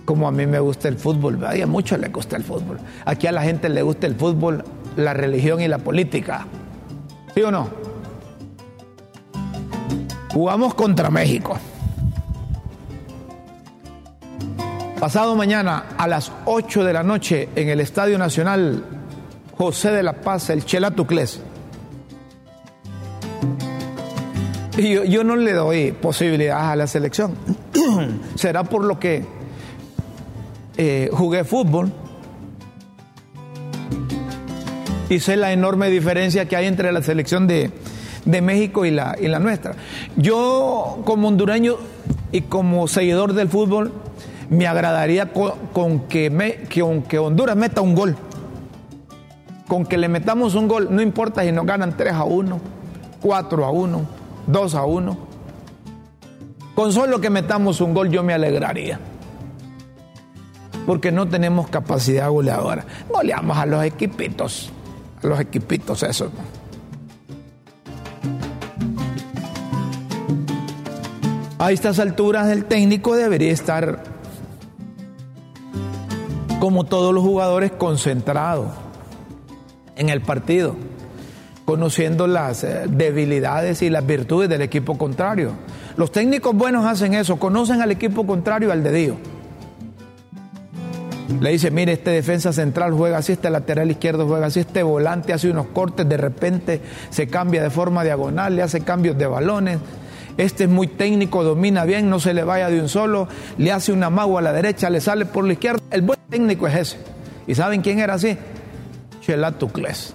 Como 0.10 0.28
a 0.28 0.32
mí 0.32 0.48
me 0.48 0.60
gusta 0.60 0.88
el 0.88 0.98
fútbol. 0.98 1.46
A 1.46 1.68
mucho 1.68 1.96
le 1.96 2.08
gusta 2.08 2.36
el 2.36 2.44
fútbol. 2.44 2.80
Aquí 3.06 3.28
a 3.28 3.32
la 3.32 3.44
gente 3.44 3.70
le 3.70 3.84
gusta 3.84 4.08
el 4.08 4.16
fútbol, 4.16 4.66
la 4.96 5.14
religión 5.14 5.62
y 5.62 5.68
la 5.68 5.78
política. 5.78 6.48
¿Sí 7.36 7.44
o 7.44 7.52
no? 7.52 7.70
Jugamos 10.34 10.74
contra 10.74 11.12
México. 11.12 11.60
Pasado 15.00 15.36
mañana 15.36 15.90
a 15.96 16.08
las 16.08 16.32
8 16.46 16.84
de 16.84 16.94
la 16.94 17.04
noche 17.04 17.50
en 17.56 17.70
el 17.70 17.80
Estadio 17.80 18.18
Nacional 18.18 18.84
José 19.56 19.92
de 19.92 20.02
la 20.02 20.14
Paz, 20.14 20.50
el 20.50 20.66
Chela 20.66 20.90
Tuclés. 20.90 21.40
Yo, 24.76 25.04
yo 25.04 25.24
no 25.24 25.36
le 25.36 25.54
doy 25.54 25.92
posibilidades 25.92 26.64
a 26.64 26.76
la 26.76 26.88
selección. 26.88 27.36
Será 28.34 28.64
por 28.64 28.84
lo 28.84 29.00
que 29.00 29.38
eh, 30.82 31.10
jugué 31.12 31.44
fútbol 31.44 31.92
y 35.10 35.20
sé 35.20 35.36
la 35.36 35.52
enorme 35.52 35.90
diferencia 35.90 36.48
que 36.48 36.56
hay 36.56 36.68
entre 36.68 36.94
la 36.94 37.04
selección 37.04 37.48
de, 37.48 37.70
México 38.26 38.86
y 38.86 38.92
la, 38.92 39.18
y 39.20 39.28
la 39.28 39.40
nuestra. 39.40 39.74
Yo 40.16 41.02
como 41.04 41.28
hondureño 41.28 41.76
y 42.32 42.42
como 42.42 42.88
seguidor 42.88 43.34
del 43.34 43.50
fútbol 43.50 43.92
Me 44.50 44.68
agradaría 44.68 45.34
con, 45.34 46.08
que, 46.08 46.30
me, 46.30 46.62
que 46.70 47.20
Honduras 47.20 47.58
meta 47.58 47.82
un 47.82 47.94
gol. 47.94 48.16
Con 49.68 49.86
que 49.86 49.98
le 49.98 50.08
metamos 50.08 50.56
un 50.56 50.70
gol, 50.70 50.88
no 50.92 51.02
importa 51.02 51.44
si 51.44 51.52
nos 51.52 51.66
ganan 51.66 51.98
3 51.98 52.14
a 52.14 52.24
1, 52.24 52.60
4 53.22 53.66
a 53.66 53.70
1, 53.70 54.02
2 54.48 54.76
a 54.76 54.86
1. 54.86 55.18
Con 56.74 56.94
solo 56.94 57.20
que 57.20 57.30
metamos 57.30 57.82
un 57.82 57.94
gol 57.94 58.10
yo 58.10 58.24
me 58.24 58.34
alegraría. 58.34 58.98
Porque 60.90 61.12
no 61.12 61.28
tenemos 61.28 61.70
capacidad 61.70 62.32
goleadora. 62.32 62.84
Goleamos 63.10 63.56
a 63.56 63.68
los 63.68 63.84
equipitos, 63.84 64.72
a 65.22 65.28
los 65.28 65.40
equipitos 65.40 66.02
esos. 66.02 66.32
A 71.60 71.72
estas 71.72 72.00
alturas 72.00 72.50
el 72.50 72.66
técnico 72.66 73.16
debería 73.16 73.52
estar, 73.52 74.04
como 76.60 76.86
todos 76.86 77.14
los 77.14 77.24
jugadores, 77.24 77.72
concentrado 77.72 78.72
en 79.96 80.10
el 80.10 80.22
partido, 80.22 80.76
conociendo 81.66 82.26
las 82.26 82.64
eh, 82.64 82.86
debilidades 82.90 83.84
y 83.84 83.92
las 83.92 84.08
virtudes 84.08 84.50
del 84.50 84.64
equipo 84.64 84.98
contrario. 84.98 85.52
Los 85.98 86.12
técnicos 86.12 86.56
buenos 86.56 86.84
hacen 86.88 87.14
eso, 87.14 87.38
conocen 87.38 87.80
al 87.80 87.92
equipo 87.92 88.26
contrario 88.26 88.72
al 88.72 88.82
dedillo. 88.82 89.18
Le 91.40 91.52
dice, 91.52 91.70
mire, 91.70 91.94
este 91.94 92.10
defensa 92.10 92.52
central 92.52 92.92
juega 92.94 93.20
así, 93.20 93.34
este 93.34 93.50
lateral 93.50 93.92
izquierdo 93.92 94.28
juega 94.28 94.48
así, 94.48 94.62
este 94.62 94.82
volante 94.82 95.32
hace 95.32 95.50
unos 95.50 95.68
cortes, 95.68 96.10
de 96.10 96.18
repente 96.18 96.82
se 97.12 97.28
cambia 97.28 97.62
de 97.62 97.70
forma 97.70 98.04
diagonal, 98.04 98.56
le 98.56 98.64
hace 98.64 98.82
cambios 98.82 99.16
de 99.18 99.28
balones, 99.28 99.78
este 100.38 100.64
es 100.64 100.70
muy 100.70 100.88
técnico, 100.88 101.44
domina 101.44 101.86
bien, 101.86 102.10
no 102.10 102.20
se 102.20 102.34
le 102.34 102.44
vaya 102.44 102.70
de 102.70 102.82
un 102.82 102.90
solo, 102.90 103.28
le 103.58 103.72
hace 103.72 103.92
una 103.92 104.10
mago 104.10 104.38
a 104.38 104.42
la 104.42 104.52
derecha, 104.52 104.90
le 104.90 105.02
sale 105.02 105.26
por 105.26 105.46
la 105.46 105.54
izquierda. 105.54 105.80
El 105.92 106.02
buen 106.02 106.20
técnico 106.30 106.68
es 106.68 106.76
ese. 106.76 106.98
¿Y 107.46 107.56
saben 107.56 107.82
quién 107.82 108.00
era 108.00 108.16
así? 108.16 108.38
Chelato 109.22 109.68
Cles. 109.68 110.14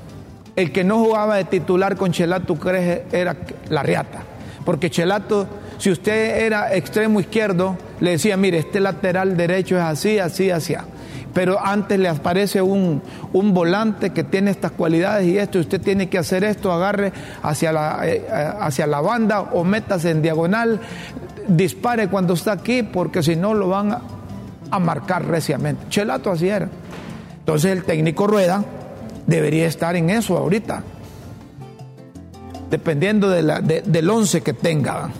El 0.57 0.72
que 0.72 0.83
no 0.83 0.98
jugaba 0.98 1.37
de 1.37 1.44
titular 1.44 1.96
con 1.96 2.12
Chelato 2.12 2.57
Cles 2.57 3.03
era 3.12 3.37
la 3.68 3.83
riata. 3.83 4.22
Porque 4.64 4.90
Chelato, 4.90 5.46
si 5.79 5.90
usted 5.90 6.44
era 6.44 6.74
extremo 6.74 7.20
izquierdo, 7.20 7.77
le 8.00 8.12
decía, 8.12 8.37
mire, 8.37 8.59
este 8.59 8.81
lateral 8.81 9.37
derecho 9.37 9.77
es 9.77 9.83
así, 9.83 10.18
así, 10.18 10.50
así 10.50 10.74
pero 11.35 11.59
antes 11.61 11.99
le 11.99 12.09
aparece 12.09 12.62
un, 12.62 13.03
volante 13.33 14.11
que 14.11 14.23
tiene 14.23 14.53
estas 14.53 14.70
cualidades 14.70 15.27
y 15.27 15.37
esto, 15.37 15.59
y 15.59 15.62
usted 15.62 15.81
tiene 15.81 16.09
que 16.09 16.16
hacer 16.16 16.44
esto, 16.44 16.73
agarre 16.73 17.12
hacia 17.42 17.73
la, 17.73 18.07
eh, 18.07 18.25
eh, 18.27 18.53
hacia 18.61 18.87
la 18.87 19.01
banda 19.01 19.40
o 19.40 19.64
métase 19.64 20.11
en 20.11 20.23
diagonal, 20.23 20.81
dispare 21.49 22.09
cuando 22.09 22.35
está 22.35 22.53
aquí, 22.53 22.85
porque 22.85 23.23
si 23.23 23.35
no 23.35 23.53
lo 23.53 23.68
van 23.68 23.92
a, 23.92 24.01
marcar 24.79 25.25
reciamente. 25.25 25.87
Chelato 25.88 26.33
así 26.33 26.49
era. 26.49 26.68
Entonces 27.38 27.70
el 27.70 27.85
técnico 27.85 28.27
Rueda 28.27 28.64
debería 29.25 29.66
estar 29.66 29.94
en 29.94 30.11
eso 30.11 30.37
ahorita, 30.37 30.83
dependiendo 32.70 33.31
de 33.31 33.83
del 33.85 34.11
once 34.11 34.40
que 34.40 34.53
tenga, 34.53 35.11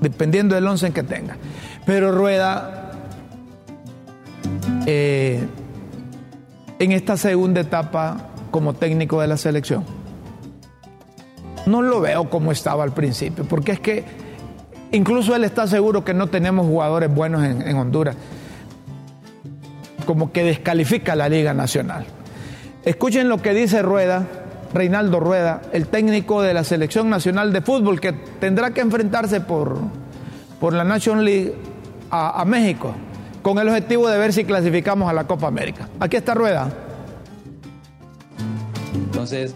dependiendo 0.00 0.56
del 0.56 0.66
once 0.66 0.90
que 0.90 1.04
tenga. 1.04 1.36
Pero 1.86 2.10
Rueda 2.10 2.81
eh, 4.86 5.46
en 6.78 6.92
esta 6.92 7.16
segunda 7.16 7.60
etapa 7.60 8.30
como 8.50 8.74
técnico 8.74 9.20
de 9.20 9.28
la 9.28 9.36
selección. 9.36 9.84
No 11.66 11.80
lo 11.80 12.00
veo 12.00 12.28
como 12.28 12.50
estaba 12.50 12.82
al 12.82 12.92
principio, 12.92 13.44
porque 13.44 13.72
es 13.72 13.80
que 13.80 14.04
incluso 14.90 15.36
él 15.36 15.44
está 15.44 15.68
seguro 15.68 16.04
que 16.04 16.12
no 16.12 16.26
tenemos 16.26 16.66
jugadores 16.66 17.14
buenos 17.14 17.44
en, 17.44 17.76
Honduras, 17.76 18.16
como 20.06 20.32
que 20.32 20.42
descalifica 20.42 21.14
la 21.14 21.28
Liga 21.28 21.54
Nacional. 21.54 22.04
Escuchen 22.84 23.28
lo 23.28 23.40
que 23.40 23.54
dice 23.54 23.80
Rueda, 23.82 24.26
Reinaldo 24.74 25.20
Rueda, 25.20 25.62
el 25.72 25.86
técnico 25.86 26.42
de 26.42 26.54
la 26.54 26.64
Selección 26.64 27.08
Nacional 27.08 27.52
de 27.52 27.60
Fútbol, 27.60 28.00
que 28.00 28.12
tendrá 28.12 28.72
que 28.72 28.80
enfrentarse 28.80 29.40
por, 29.40 29.78
por 30.58 30.72
la 30.72 30.82
National 30.82 31.24
League 31.24 31.54
a 32.10 32.44
México 32.44 32.94
con 33.42 33.58
el 33.58 33.68
objetivo 33.68 34.08
de 34.08 34.18
ver 34.18 34.32
si 34.32 34.44
clasificamos 34.44 35.10
a 35.10 35.12
la 35.12 35.26
Copa 35.26 35.48
América. 35.48 35.88
Aquí 36.00 36.16
está 36.16 36.34
Rueda. 36.34 36.72
Entonces, 38.94 39.54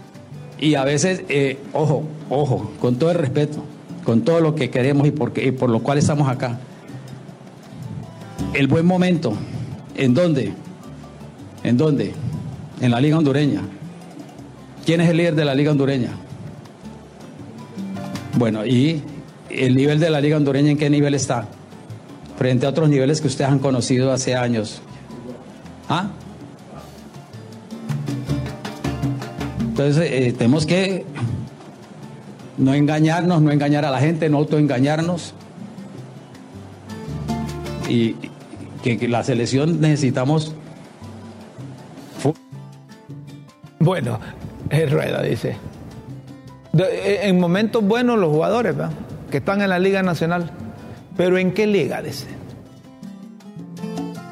y 0.59 0.75
a 0.75 0.83
veces, 0.83 1.23
eh, 1.29 1.57
ojo, 1.73 2.03
ojo, 2.29 2.71
con 2.79 2.97
todo 2.97 3.11
el 3.11 3.17
respeto, 3.17 3.63
con 4.03 4.21
todo 4.21 4.41
lo 4.41 4.55
que 4.55 4.69
queremos 4.69 5.07
y 5.07 5.11
por, 5.11 5.31
y 5.37 5.51
por 5.51 5.69
lo 5.69 5.79
cual 5.79 5.97
estamos 5.97 6.29
acá. 6.29 6.59
El 8.53 8.67
buen 8.67 8.85
momento, 8.85 9.33
¿en 9.95 10.13
dónde? 10.13 10.53
¿En 11.63 11.77
dónde? 11.77 12.13
En 12.81 12.91
la 12.91 12.99
Liga 12.99 13.17
Hondureña. 13.17 13.61
¿Quién 14.85 15.01
es 15.01 15.09
el 15.09 15.17
líder 15.17 15.35
de 15.35 15.45
la 15.45 15.55
Liga 15.55 15.71
Hondureña? 15.71 16.11
Bueno, 18.37 18.65
y 18.65 19.01
el 19.49 19.75
nivel 19.75 19.99
de 19.99 20.09
la 20.09 20.21
Liga 20.21 20.37
Hondureña, 20.37 20.71
¿en 20.71 20.77
qué 20.77 20.89
nivel 20.89 21.13
está? 21.13 21.47
Frente 22.37 22.65
a 22.65 22.69
otros 22.69 22.89
niveles 22.89 23.19
que 23.19 23.27
ustedes 23.27 23.49
han 23.49 23.59
conocido 23.59 24.11
hace 24.11 24.35
años. 24.35 24.81
¿Ah? 25.89 26.09
Entonces 29.59 30.09
eh, 30.11 30.33
tenemos 30.37 30.65
que 30.65 31.05
no 32.57 32.73
engañarnos, 32.73 33.41
no 33.41 33.51
engañar 33.51 33.85
a 33.85 33.91
la 33.91 33.99
gente, 33.99 34.29
no 34.29 34.37
autoengañarnos. 34.37 35.33
Y 37.89 38.15
que, 38.83 39.07
la 39.07 39.23
selección 39.23 39.79
necesitamos. 39.81 40.53
Bueno, 43.79 44.19
es 44.69 44.91
rueda, 44.91 45.21
dice. 45.21 45.57
Eh, 46.77 47.19
en 47.23 47.39
momentos 47.39 47.83
buenos 47.83 48.19
los 48.19 48.29
jugadores 48.29 48.75
que 49.31 49.37
están 49.37 49.61
en 49.61 49.69
la 49.69 49.79
Liga 49.79 50.03
Nacional 50.03 50.51
pero 51.17 51.37
¿en 51.37 51.51
qué 51.51 51.67
liga? 51.67 52.01
Dice. 52.01 52.27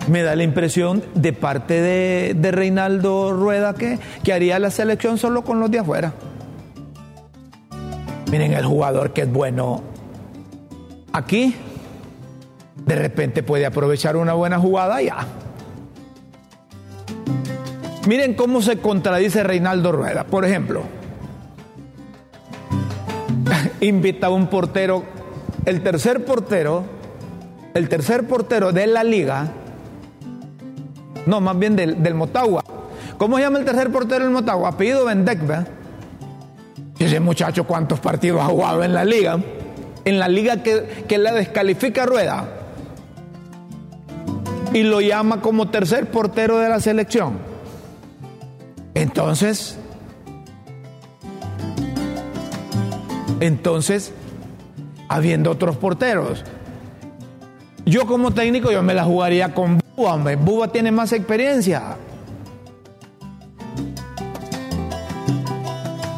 Me 0.08 0.22
da 0.22 0.36
la 0.36 0.44
impresión 0.44 1.04
de 1.16 1.34
parte 1.34 1.82
de, 1.82 2.52
Reinaldo 2.52 3.34
Rueda 3.34 3.74
que, 3.74 3.98
que 4.24 4.34
haría 4.34 4.60
la 4.60 4.70
selección 4.70 5.18
solo 5.18 5.44
con 5.44 5.60
los 5.60 5.72
de 5.72 5.80
afuera. 5.80 6.14
Miren 8.32 8.54
el 8.54 8.66
jugador 8.66 9.14
que 9.14 9.22
es 9.22 9.32
bueno 9.32 9.82
aquí, 11.12 11.56
de 12.86 12.96
repente 12.96 13.42
puede 13.42 13.66
aprovechar 13.66 14.16
una 14.16 14.34
buena 14.34 14.60
jugada 14.60 15.02
ya. 15.02 15.26
Miren 18.08 18.36
cómo 18.36 18.62
se 18.62 18.78
contradice 18.78 19.44
Reinaldo 19.44 19.92
Rueda. 19.92 20.26
Por 20.26 20.46
ejemplo, 20.46 20.84
invita 23.82 24.28
a 24.28 24.30
un 24.30 24.48
portero 24.48 25.15
el 25.66 25.82
tercer 25.82 26.26
portero, 26.26 26.84
el 27.74 27.90
tercer 27.90 28.28
portero 28.28 28.72
de 28.72 28.88
la 28.88 29.04
liga, 29.04 29.48
no, 31.26 31.42
más 31.42 31.58
bien 31.58 31.76
del, 31.76 32.14
Motagua. 32.14 32.64
¿Cómo 33.18 33.38
se 33.38 33.44
llama 33.44 33.60
el 33.60 33.66
tercer 33.66 33.92
portero 33.92 34.26
del 34.26 34.34
Motagua? 34.34 34.70
Apellido 34.70 35.06
Bendek, 35.06 35.40
Y 37.00 37.04
ese 37.04 37.20
muchacho, 37.20 37.66
¿cuántos 37.66 38.00
partidos 38.00 38.42
ha 38.42 38.46
jugado 38.46 38.84
en 38.84 38.94
la 38.94 39.04
liga? 39.04 39.40
En 40.04 40.20
la 40.20 40.28
liga 40.28 40.62
que, 40.62 41.06
que 41.08 41.18
la 41.18 41.34
descalifica 41.34 42.06
Rueda. 42.06 42.48
Y 44.74 44.84
lo 44.84 45.02
llama 45.02 45.42
como 45.42 45.70
tercer 45.70 46.12
portero 46.12 46.60
de 46.60 46.70
la 46.70 46.80
selección. 46.80 47.40
Entonces, 48.94 49.78
entonces, 53.40 54.14
habiendo 55.08 55.52
otros 55.52 55.78
porteros. 55.78 56.44
Yo 57.86 58.08
como 58.08 58.32
técnico 58.32 58.72
yo 58.72 58.82
me 58.82 58.94
la 58.94 59.04
jugaría 59.04 59.54
con 59.54 59.80
Buba, 59.96 60.14
hombre. 60.16 60.36
Buba 60.36 60.70
tiene 60.70 60.92
más 60.92 61.14
experiencia. 61.14 61.98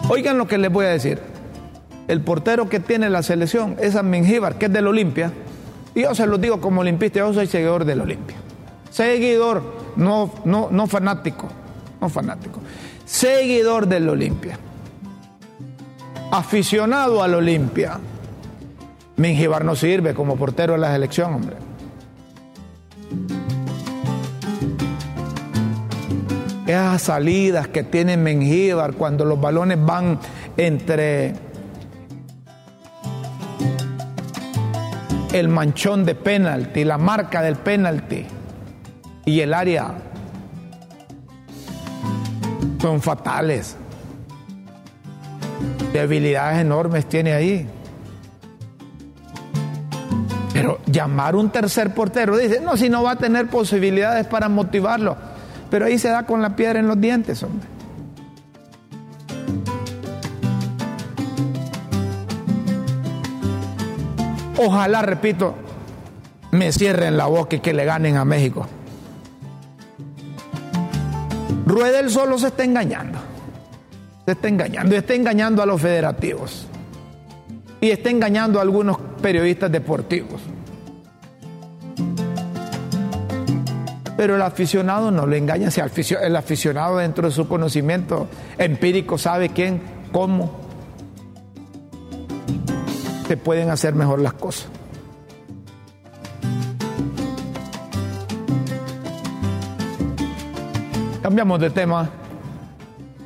Oigan 0.10 0.38
lo 0.38 0.47
que 0.47 0.58
les 0.58 0.71
voy 0.71 0.86
a 0.86 0.89
decir. 0.89 1.19
El 2.08 2.21
portero 2.21 2.69
que 2.69 2.80
tiene 2.80 3.10
la 3.10 3.21
selección 3.21 3.76
es 3.80 4.02
Mengíbar, 4.02 4.58
que 4.58 4.67
es 4.67 4.73
del 4.73 4.88
Olimpia. 4.88 5.34
Y 5.93 6.04
yo 6.04 6.15
se 6.15 6.26
lo 6.26 6.38
digo 6.38 6.62
como 6.62 6.82
olimpista, 6.82 7.19
yo 7.19 7.34
soy 7.34 7.47
seguidor 7.47 7.84
del 7.84 8.00
Olimpia. 8.00 8.38
Seguidor, 8.89 9.62
no, 9.97 10.32
no, 10.45 10.69
no 10.71 10.88
fanático, 10.88 11.50
no 12.00 12.08
fanático. 12.08 12.62
Seguidor 13.04 13.88
del 13.88 14.08
Olimpia. 14.08 14.58
Aficionado 16.32 17.21
al 17.21 17.36
Olimpia 17.36 18.00
Mingibar 19.17 19.65
no 19.65 19.75
sirve 19.75 20.13
como 20.13 20.36
portero 20.36 20.75
en 20.75 20.82
la 20.82 20.93
selección, 20.93 21.34
hombre. 21.34 21.58
Esas 26.67 27.01
salidas 27.01 27.67
que 27.69 27.84
tiene 27.84 28.17
Mengíbar 28.17 28.93
cuando 28.93 29.25
los 29.25 29.39
balones 29.39 29.84
van 29.84 30.19
entre 30.58 31.34
el 35.32 35.47
manchón 35.47 36.06
de 36.06 36.13
penalti, 36.13 36.84
la 36.84 36.97
marca 36.97 37.41
del 37.41 37.56
penalti 37.56 38.25
y 39.25 39.39
el 39.39 39.53
área 39.53 39.93
son 42.82 43.01
fatales. 43.01 43.77
Debilidades 45.93 46.60
enormes 46.60 47.08
tiene 47.08 47.34
ahí. 47.34 47.67
Pero 50.58 50.80
llamar 50.88 51.36
un 51.36 51.52
tercer 51.52 51.93
portero, 51.93 52.36
dice, 52.36 52.60
no, 52.60 52.76
si 52.78 52.89
no 52.89 53.04
va 53.04 53.12
a 53.12 53.15
tener 53.15 53.48
posibilidades 53.48 54.26
para 54.26 54.50
motivarlo. 54.50 55.15
Pero 55.70 55.86
ahí 55.86 56.00
se 56.00 56.10
da 56.10 56.26
con 56.26 56.41
la 56.41 56.56
piedra 56.56 56.80
en 56.80 56.88
los 56.88 57.00
dientes, 57.00 57.43
hombre. 57.43 57.67
Ojalá, 64.58 65.04
repito, 65.04 65.54
me 66.50 66.72
cierren 66.72 67.17
la 67.17 67.28
boca 67.28 67.58
y 67.58 67.60
que 67.60 67.74
le 67.74 67.86
ganen 67.86 68.17
a 68.17 68.26
México. 68.26 68.65
Ruedel 71.67 72.10
solo 72.10 72.39
se 72.39 72.48
está 72.48 72.63
engañando. 72.63 73.20
Se 74.26 74.32
está 74.32 74.48
engañando. 74.48 74.96
Está 74.96 75.13
engañando 75.13 75.62
a 75.62 75.67
los 75.67 75.80
federativos. 75.80 76.66
Y 77.80 77.92
está 77.92 78.10
engañando 78.10 78.60
a 78.60 78.62
algunos 78.62 78.98
periodistas 79.22 79.72
deportivos. 79.72 80.42
Pero 84.18 84.36
el 84.36 84.42
aficionado 84.42 85.12
no 85.12 85.28
le 85.28 85.38
engaña. 85.38 85.70
Si 85.70 85.80
el 85.80 86.36
aficionado 86.36 86.98
dentro 86.98 87.28
de 87.28 87.34
su 87.34 87.48
conocimiento 87.48 88.28
empírico 88.58 89.18
sabe 89.20 89.50
quién, 89.50 89.80
cómo 90.12 90.68
se 93.28 93.38
pueden 93.38 93.70
hacer 93.70 93.94
mejor 93.94 94.20
las 94.20 94.34
cosas. 94.34 94.70
Cambiamos 101.22 101.60
de 101.60 101.70
tema. 101.70 102.10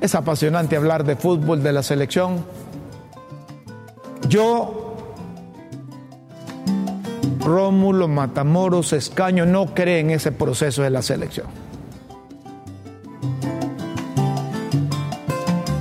Es 0.02 0.16
apasionante 0.16 0.76
hablar 0.76 1.04
de 1.04 1.16
fútbol, 1.16 1.62
de 1.62 1.72
la 1.72 1.84
selección. 1.84 2.44
Yo, 4.28 4.96
Rómulo 7.40 8.08
Matamoros 8.08 8.94
Escaño, 8.94 9.46
no 9.46 9.74
cree 9.74 10.00
en 10.00 10.12
ese 10.12 10.32
proceso 10.32 10.84
de 10.84 10.90
la 10.90 11.02
selección. 11.02 11.48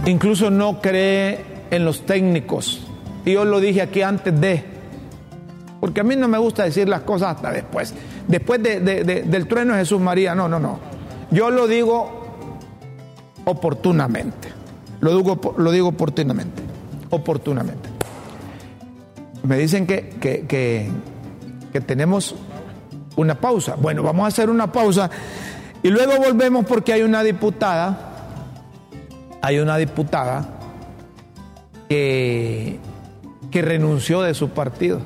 Incluso 0.06 0.50
no 0.50 0.80
cree 0.80 1.44
en 1.70 1.84
los 1.84 2.04
técnicos. 2.04 2.86
Y 3.24 3.34
yo 3.34 3.44
lo 3.44 3.60
dije 3.60 3.82
aquí 3.82 4.02
antes 4.02 4.40
de, 4.40 4.64
porque 5.80 6.00
a 6.00 6.04
mí 6.04 6.16
no 6.16 6.26
me 6.26 6.38
gusta 6.38 6.64
decir 6.64 6.88
las 6.88 7.02
cosas 7.02 7.36
hasta 7.36 7.52
después. 7.52 7.94
Después 8.26 8.62
del 8.62 9.46
trueno 9.46 9.74
de 9.74 9.80
Jesús 9.80 10.00
María, 10.00 10.34
no, 10.34 10.48
no, 10.48 10.58
no. 10.58 10.78
Yo 11.30 11.50
lo 11.50 11.66
digo 11.66 12.20
oportunamente. 13.44 14.48
Lo 15.00 15.16
digo, 15.16 15.54
lo 15.58 15.70
digo 15.70 15.88
oportunamente. 15.88 16.62
Oportunamente. 17.10 17.88
Me 19.42 19.56
dicen 19.56 19.86
que, 19.86 20.08
que, 20.20 20.46
que, 21.72 21.80
tenemos 21.80 22.34
una 23.16 23.40
pausa. 23.40 23.74
Bueno, 23.76 24.02
vamos 24.02 24.24
a 24.24 24.28
hacer 24.28 24.50
una 24.50 24.70
pausa 24.70 25.10
y 25.82 25.88
luego 25.88 26.16
volvemos 26.18 26.66
porque 26.66 26.92
hay 26.92 27.02
una 27.02 27.22
diputada, 27.22 27.98
hay 29.40 29.58
una 29.58 29.78
diputada 29.78 30.46
que, 31.88 32.78
que 33.50 33.62
renunció 33.62 34.20
de 34.22 34.34
su 34.34 34.50
partido. 34.50 35.00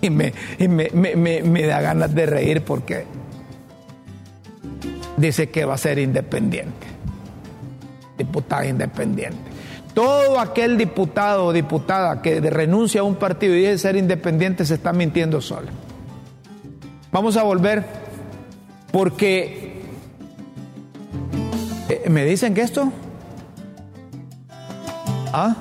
Y, 0.00 0.08
me, 0.08 0.32
y 0.58 0.68
me, 0.68 0.88
me, 0.94 1.42
me, 1.42 1.66
da 1.66 1.80
ganas 1.82 2.14
de 2.14 2.24
reír 2.24 2.62
porque 2.64 3.04
dice 5.16 5.50
que 5.50 5.64
va 5.64 5.74
a 5.74 5.78
ser 5.78 5.98
independiente. 5.98 6.86
Diputada 8.16 8.66
independiente. 8.66 9.38
Todo 9.94 10.38
aquel 10.38 10.78
diputado 10.78 11.46
o 11.46 11.52
diputada 11.52 12.22
que 12.22 12.40
renuncia 12.40 13.00
a 13.00 13.04
un 13.04 13.16
partido 13.16 13.54
y 13.54 13.60
dice 13.60 13.78
ser 13.78 13.96
independiente 13.96 14.64
se 14.64 14.74
está 14.74 14.92
mintiendo 14.92 15.40
sola. 15.40 15.70
Vamos 17.12 17.36
a 17.36 17.42
volver 17.42 17.84
porque 18.92 19.82
eh, 21.88 22.08
me 22.08 22.24
dicen 22.24 22.54
que 22.54 22.62
esto... 22.62 22.92
¿Ah? 25.32 25.54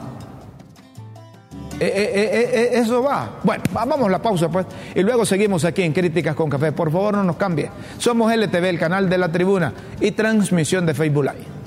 Eh, 1.80 2.50
eh, 2.54 2.70
eso 2.74 3.02
va. 3.02 3.39
Bueno, 3.44 3.63
vamos 3.72 4.08
a 4.08 4.10
la 4.10 4.22
pausa 4.22 4.50
pues. 4.50 4.65
Y 4.96 5.02
luego 5.02 5.26
seguimos 5.26 5.63
aquí 5.63 5.84
en 5.84 5.94
Críticas 5.94 6.36
con 6.36 6.50
Café. 6.50 6.72
Por 6.72 6.92
favor, 6.92 7.15
no 7.15 7.24
nos 7.24 7.38
cambie. 7.38 7.70
Somos 7.98 8.34
LTV, 8.34 8.65
el 8.65 8.80
canal 8.80 9.10
de 9.10 9.18
la 9.18 9.32
tribuna 9.32 9.74
y 10.02 10.12
transmisión 10.12 10.86
de 10.86 10.94
Facebook 10.94 11.24
Live. 11.24 11.59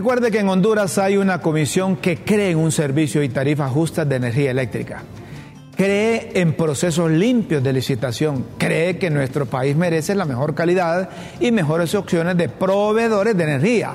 Recuerde 0.00 0.30
que 0.30 0.38
en 0.38 0.48
Honduras 0.48 0.96
hay 0.96 1.18
una 1.18 1.42
comisión 1.42 1.96
que 1.96 2.16
cree 2.16 2.52
en 2.52 2.56
un 2.56 2.72
servicio 2.72 3.22
y 3.22 3.28
tarifas 3.28 3.70
justas 3.70 4.08
de 4.08 4.16
energía 4.16 4.50
eléctrica. 4.50 5.02
Cree 5.76 6.30
en 6.40 6.54
procesos 6.54 7.10
limpios 7.10 7.62
de 7.62 7.70
licitación. 7.74 8.46
Cree 8.56 8.96
que 8.96 9.10
nuestro 9.10 9.44
país 9.44 9.76
merece 9.76 10.14
la 10.14 10.24
mejor 10.24 10.54
calidad 10.54 11.10
y 11.38 11.52
mejores 11.52 11.94
opciones 11.94 12.38
de 12.38 12.48
proveedores 12.48 13.36
de 13.36 13.44
energía. 13.44 13.92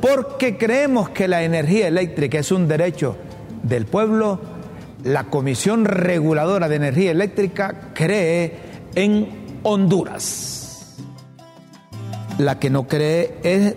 Porque 0.00 0.56
creemos 0.56 1.08
que 1.08 1.26
la 1.26 1.42
energía 1.42 1.88
eléctrica 1.88 2.38
es 2.38 2.52
un 2.52 2.68
derecho 2.68 3.16
del 3.64 3.86
pueblo. 3.86 4.38
La 5.02 5.24
Comisión 5.24 5.86
Reguladora 5.86 6.68
de 6.68 6.76
Energía 6.76 7.10
Eléctrica 7.10 7.90
cree 7.94 8.52
en 8.94 9.58
Honduras. 9.64 10.94
La 12.38 12.60
que 12.60 12.70
no 12.70 12.86
cree 12.86 13.38
es 13.42 13.74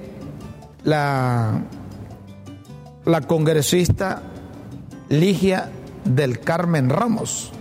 la, 0.84 1.62
la 3.06 3.22
congresista 3.22 4.22
Ligia 5.10 5.70
del 6.06 6.40
Carmen 6.40 6.90
Ramos. 6.90 7.52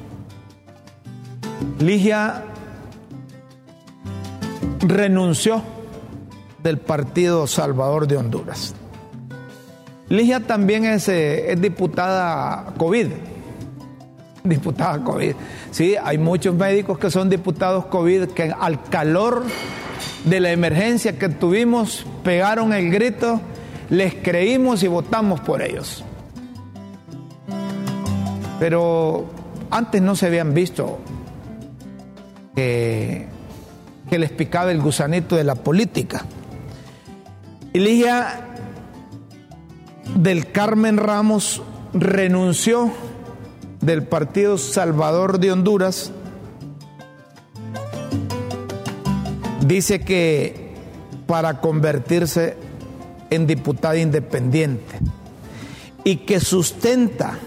Ligia 1.78 2.44
renunció 4.80 5.62
del 6.62 6.78
Partido 6.78 7.46
Salvador 7.46 8.06
de 8.06 8.16
Honduras. 8.16 8.74
Ligia 10.08 10.40
también 10.40 10.84
es, 10.84 11.08
eh, 11.08 11.52
es, 11.52 11.60
diputada 11.60 12.72
COVID. 12.76 13.06
Diputada 14.44 15.02
COVID. 15.04 15.34
Sí, 15.70 15.94
hay 16.02 16.18
muchos 16.18 16.54
médicos 16.54 16.98
que 16.98 17.10
son 17.10 17.30
diputados 17.30 17.86
COVID 17.86 18.28
que 18.28 18.52
al 18.58 18.82
calor 18.84 19.44
de 20.24 20.40
la 20.40 20.50
emergencia 20.52 21.18
que 21.18 21.28
tuvimos, 21.28 22.04
pegaron 22.22 22.72
el 22.72 22.90
grito, 22.90 23.40
les 23.88 24.14
creímos 24.14 24.82
y 24.82 24.88
votamos 24.88 25.40
por 25.40 25.62
ellos. 25.62 26.04
Pero 28.58 29.30
antes 29.70 30.02
no 30.02 30.14
se 30.14 30.26
habían 30.26 30.52
visto 30.52 30.98
que, 32.54 33.26
les 34.10 34.30
picaba 34.32 34.70
el 34.72 34.80
gusanito 34.80 35.36
de 35.36 35.44
la 35.44 35.54
política. 35.54 36.24
Ligia 37.72 38.46
del 40.16 40.50
Carmen 40.50 40.96
Ramos 40.96 41.62
renunció 41.94 42.92
del 43.80 44.02
Partido 44.02 44.58
Salvador 44.58 45.38
de 45.38 45.52
Honduras 45.52 46.12
dice 49.70 50.00
que 50.00 50.72
para 51.28 51.60
convertirse 51.60 52.56
en 53.30 53.46
diputada 53.46 53.96
independiente 53.96 54.98
y 56.02 56.16
que 56.16 56.40
sustenta 56.40 57.38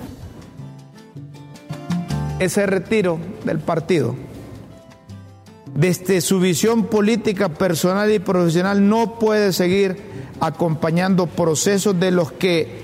ese 2.39 2.65
retiro 2.65 3.19
del 3.43 3.59
partido 3.59 4.15
desde 5.75 6.21
su 6.21 6.39
visión 6.39 6.85
política 6.85 7.49
personal 7.49 8.09
y 8.09 8.19
profesional 8.19 8.87
no 8.87 9.19
puede 9.19 9.51
seguir 9.51 9.97
acompañando 10.39 11.27
procesos 11.27 11.99
de 11.99 12.11
los 12.11 12.31
que 12.31 12.83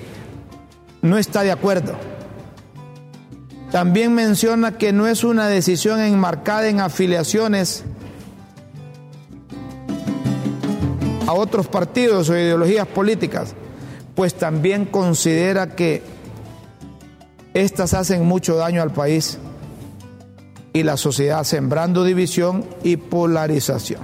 no 1.01 1.17
está 1.17 1.43
de 1.43 1.51
acuerdo. 1.51 1.93
También 3.71 4.13
menciona 4.13 4.77
que 4.77 4.91
no 4.91 5.07
es 5.07 5.23
una 5.23 5.47
decisión 5.47 6.01
enmarcada 6.01 6.67
en 6.67 6.81
afiliaciones 6.81 7.85
a 11.29 11.33
otros 11.33 11.67
partidos 11.67 12.27
o 12.31 12.35
ideologías 12.35 12.87
políticas, 12.87 13.53
pues 14.15 14.33
también 14.33 14.85
considera 14.85 15.75
que 15.75 16.01
estas 17.53 17.93
hacen 17.93 18.25
mucho 18.25 18.55
daño 18.55 18.81
al 18.81 18.91
país 18.91 19.37
y 20.73 20.81
la 20.81 20.97
sociedad 20.97 21.43
sembrando 21.43 22.03
división 22.03 22.65
y 22.83 22.97
polarización. 22.97 24.01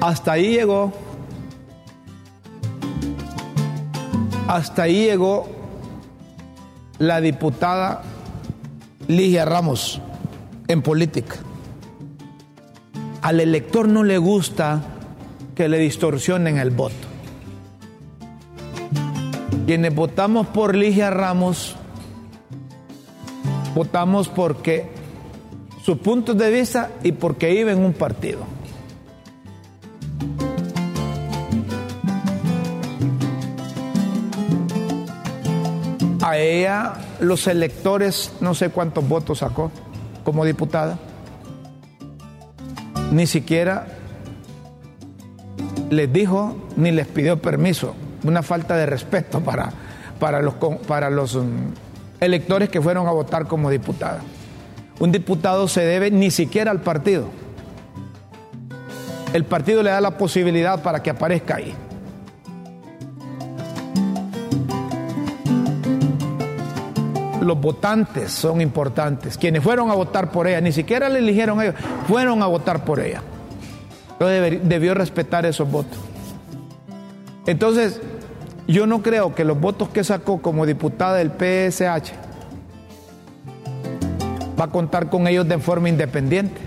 Hasta 0.00 0.32
ahí 0.32 0.54
llegó, 0.54 0.94
hasta 4.48 4.84
ahí 4.84 5.04
llegó 5.04 5.46
la 6.98 7.20
diputada 7.20 8.00
Ligia 9.06 9.44
Ramos 9.44 10.00
en 10.66 10.80
política. 10.80 11.36
Al 13.22 13.40
elector 13.40 13.86
no 13.86 14.02
le 14.02 14.16
gusta 14.16 14.80
que 15.54 15.68
le 15.68 15.78
distorsionen 15.78 16.58
el 16.58 16.70
voto. 16.70 16.94
Quienes 19.66 19.94
votamos 19.94 20.46
por 20.46 20.74
Ligia 20.74 21.10
Ramos, 21.10 21.76
votamos 23.74 24.28
porque 24.28 24.90
su 25.84 25.98
punto 25.98 26.34
de 26.34 26.50
vista 26.50 26.90
y 27.02 27.12
porque 27.12 27.50
vive 27.50 27.72
en 27.72 27.84
un 27.84 27.92
partido. 27.92 28.40
A 36.22 36.38
ella 36.38 36.94
los 37.20 37.46
electores, 37.46 38.32
no 38.40 38.54
sé 38.54 38.70
cuántos 38.70 39.06
votos 39.08 39.38
sacó 39.38 39.70
como 40.24 40.44
diputada, 40.44 40.98
ni 43.10 43.26
siquiera 43.26 43.86
les 45.90 46.12
dijo 46.12 46.56
ni 46.76 46.92
les 46.92 47.06
pidió 47.06 47.40
permiso. 47.40 47.94
Una 48.22 48.42
falta 48.42 48.76
de 48.76 48.86
respeto 48.86 49.40
para, 49.40 49.70
para 50.18 50.40
los, 50.40 50.54
para 50.86 51.10
los 51.10 51.34
um, 51.34 51.72
electores 52.20 52.68
que 52.68 52.80
fueron 52.80 53.06
a 53.06 53.12
votar 53.12 53.46
como 53.46 53.70
diputada. 53.70 54.20
Un 54.98 55.10
diputado 55.12 55.66
se 55.68 55.80
debe 55.80 56.10
ni 56.10 56.30
siquiera 56.30 56.70
al 56.70 56.80
partido. 56.80 57.26
El 59.32 59.44
partido 59.44 59.82
le 59.82 59.90
da 59.90 60.00
la 60.00 60.18
posibilidad 60.18 60.82
para 60.82 61.02
que 61.02 61.10
aparezca 61.10 61.56
ahí. 61.56 61.74
Los 67.40 67.60
votantes 67.60 68.32
son 68.32 68.60
importantes. 68.60 69.38
Quienes 69.38 69.62
fueron 69.62 69.90
a 69.90 69.94
votar 69.94 70.30
por 70.30 70.46
ella, 70.46 70.60
ni 70.60 70.72
siquiera 70.72 71.08
le 71.08 71.20
eligieron 71.20 71.60
ellos, 71.60 71.74
fueron 72.06 72.42
a 72.42 72.46
votar 72.46 72.84
por 72.84 73.00
ella. 73.00 73.22
Entonces 74.12 74.60
debió 74.68 74.94
respetar 74.94 75.46
esos 75.46 75.70
votos. 75.70 75.98
Entonces, 77.46 78.00
yo 78.68 78.86
no 78.86 79.02
creo 79.02 79.34
que 79.34 79.44
los 79.44 79.58
votos 79.58 79.88
que 79.88 80.04
sacó 80.04 80.42
como 80.42 80.66
diputada 80.66 81.16
del 81.16 81.30
PSH 81.30 82.12
va 84.60 84.64
a 84.64 84.70
contar 84.70 85.08
con 85.08 85.26
ellos 85.26 85.48
de 85.48 85.58
forma 85.58 85.88
independiente. 85.88 86.60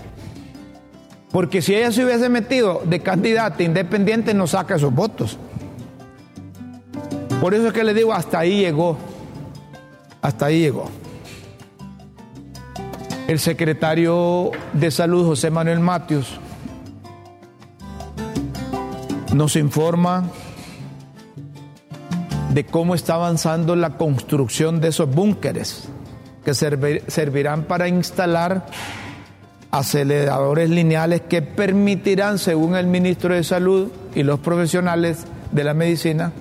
Porque 1.30 1.62
si 1.62 1.74
ella 1.74 1.90
se 1.92 2.04
hubiese 2.04 2.28
metido 2.28 2.82
de 2.84 3.00
candidata 3.00 3.62
independiente, 3.62 4.34
no 4.34 4.46
saca 4.46 4.74
esos 4.76 4.94
votos. 4.94 5.38
Por 7.40 7.54
eso 7.54 7.68
es 7.68 7.72
que 7.72 7.84
le 7.84 7.94
digo, 7.94 8.12
hasta 8.12 8.40
ahí 8.40 8.60
llegó. 8.60 8.96
Hasta 10.24 10.46
ahí 10.46 10.60
llegó. 10.60 10.86
El 13.28 13.38
secretario 13.38 14.52
de 14.72 14.90
Salud, 14.90 15.26
José 15.26 15.50
Manuel 15.50 15.80
Matius, 15.80 16.40
nos 19.34 19.54
informa 19.56 20.24
de 22.54 22.64
cómo 22.64 22.94
está 22.94 23.16
avanzando 23.16 23.76
la 23.76 23.98
construcción 23.98 24.80
de 24.80 24.88
esos 24.88 25.14
búnkeres 25.14 25.90
que 26.42 26.54
servirán 26.54 27.64
para 27.64 27.86
instalar 27.88 28.64
aceleradores 29.72 30.70
lineales 30.70 31.20
que 31.20 31.42
permitirán, 31.42 32.38
según 32.38 32.76
el 32.76 32.86
ministro 32.86 33.34
de 33.34 33.44
Salud 33.44 33.90
y 34.14 34.22
los 34.22 34.40
profesionales 34.40 35.26
de 35.52 35.64
la 35.64 35.74
medicina, 35.74 36.32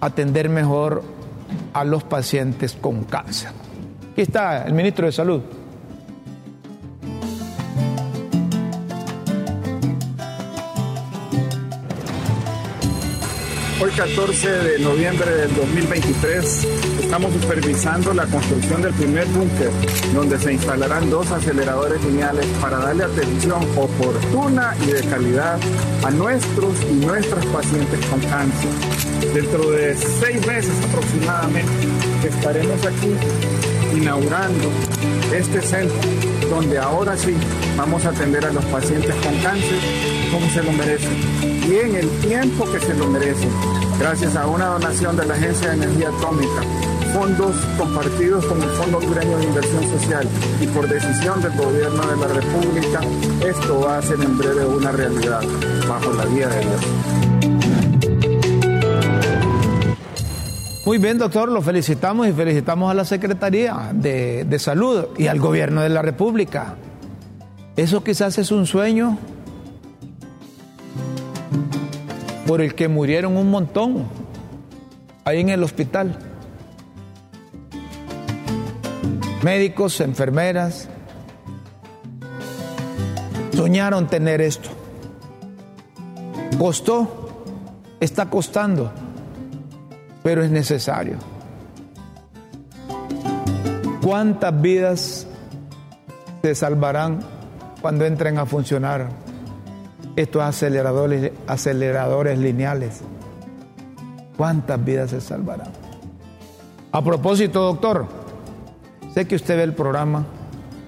atender 0.00 0.48
mejor 0.48 1.19
a 1.72 1.84
los 1.84 2.04
pacientes 2.04 2.76
con 2.80 3.04
cáncer. 3.04 3.50
Aquí 4.12 4.22
está 4.22 4.64
el 4.64 4.74
ministro 4.74 5.06
de 5.06 5.12
Salud. 5.12 5.42
Hoy 13.82 13.90
14 13.92 14.50
de 14.50 14.78
noviembre 14.80 15.30
del 15.30 15.54
2023 15.54 16.89
estamos 17.10 17.32
supervisando 17.42 18.14
la 18.14 18.24
construcción 18.24 18.82
del 18.82 18.94
primer 18.94 19.26
búnker 19.26 19.72
donde 20.14 20.38
se 20.38 20.52
instalarán 20.52 21.10
dos 21.10 21.28
aceleradores 21.32 22.00
lineales 22.04 22.46
para 22.60 22.78
darle 22.78 23.02
atención 23.02 23.64
oportuna 23.76 24.76
y 24.86 24.92
de 24.92 25.00
calidad 25.02 25.58
a 26.04 26.10
nuestros 26.12 26.72
y 26.88 27.04
nuestras 27.04 27.44
pacientes 27.46 28.06
con 28.06 28.20
cáncer. 28.20 28.70
Dentro 29.34 29.72
de 29.72 29.96
seis 29.96 30.46
meses 30.46 30.72
aproximadamente 30.88 31.72
estaremos 32.28 32.86
aquí 32.86 33.12
inaugurando 33.96 34.70
este 35.34 35.62
centro 35.62 35.98
donde 36.48 36.78
ahora 36.78 37.16
sí 37.16 37.34
vamos 37.76 38.06
a 38.06 38.10
atender 38.10 38.44
a 38.44 38.52
los 38.52 38.64
pacientes 38.66 39.16
con 39.16 39.36
cáncer 39.38 39.78
como 40.30 40.48
se 40.50 40.62
lo 40.62 40.70
merecen 40.70 41.50
y 41.70 41.74
en 41.76 41.94
el 41.94 42.08
tiempo 42.20 42.64
que 42.72 42.80
se 42.80 42.94
lo 42.94 43.06
merecen, 43.06 43.48
gracias 43.98 44.34
a 44.34 44.46
una 44.46 44.66
donación 44.66 45.16
de 45.16 45.24
la 45.24 45.34
Agencia 45.34 45.68
de 45.68 45.74
Energía 45.74 46.08
Atómica, 46.08 46.62
fondos 47.12 47.56
compartidos 47.76 48.44
con 48.46 48.62
el 48.62 48.68
Fondo 48.70 48.98
Hondureño 48.98 49.36
de 49.38 49.44
Inversión 49.44 49.82
Social 49.90 50.26
y 50.60 50.66
por 50.66 50.88
decisión 50.88 51.42
del 51.42 51.52
Gobierno 51.52 52.06
de 52.06 52.16
la 52.16 52.28
República, 52.28 53.00
esto 53.46 53.80
va 53.80 53.98
a 53.98 54.02
ser 54.02 54.20
en 54.20 54.38
breve 54.38 54.64
una 54.64 54.92
realidad 54.92 55.42
bajo 55.88 56.12
la 56.12 56.24
guía 56.26 56.48
de 56.48 56.60
Dios. 56.60 56.80
Muy 60.86 60.98
bien, 60.98 61.18
doctor, 61.18 61.50
lo 61.50 61.62
felicitamos 61.62 62.28
y 62.28 62.32
felicitamos 62.32 62.90
a 62.90 62.94
la 62.94 63.04
Secretaría 63.04 63.90
de, 63.92 64.44
de, 64.44 64.58
Salud 64.58 65.06
y 65.18 65.26
al 65.26 65.38
Gobierno 65.38 65.82
de 65.82 65.88
la 65.88 66.02
República. 66.02 66.76
Eso 67.76 68.02
quizás 68.02 68.38
es 68.38 68.50
un 68.50 68.66
sueño 68.66 69.18
por 72.46 72.60
el 72.60 72.74
que 72.74 72.88
murieron 72.88 73.36
un 73.36 73.50
montón 73.50 74.06
ahí 75.24 75.40
en 75.40 75.50
el 75.50 75.62
hospital. 75.62 76.29
Médicos, 79.42 80.00
enfermeras, 80.00 80.88
soñaron 83.54 84.06
tener 84.06 84.40
esto. 84.40 84.68
Costó, 86.58 87.44
está 88.00 88.28
costando, 88.28 88.92
pero 90.22 90.42
es 90.42 90.50
necesario. 90.50 91.16
¿Cuántas 94.02 94.60
vidas 94.60 95.26
se 96.42 96.54
salvarán 96.54 97.20
cuando 97.80 98.04
entren 98.04 98.38
a 98.38 98.46
funcionar 98.46 99.08
estos 100.16 100.42
aceleradores, 100.42 101.32
aceleradores 101.46 102.38
lineales. 102.38 103.00
¿Cuántas 104.36 104.82
vidas 104.84 105.10
se 105.10 105.20
salvarán? 105.20 105.68
A 106.92 107.02
propósito, 107.02 107.62
doctor, 107.62 108.06
sé 109.14 109.26
que 109.26 109.36
usted 109.36 109.56
ve 109.56 109.62
el 109.64 109.74
programa. 109.74 110.26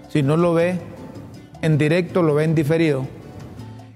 Si 0.09 0.23
no 0.23 0.37
lo 0.37 0.55
ve 0.55 0.79
en 1.63 1.79
directo, 1.79 2.23
lo 2.23 2.35
ve 2.35 2.45
en 2.45 2.55
diferido. 2.55 3.07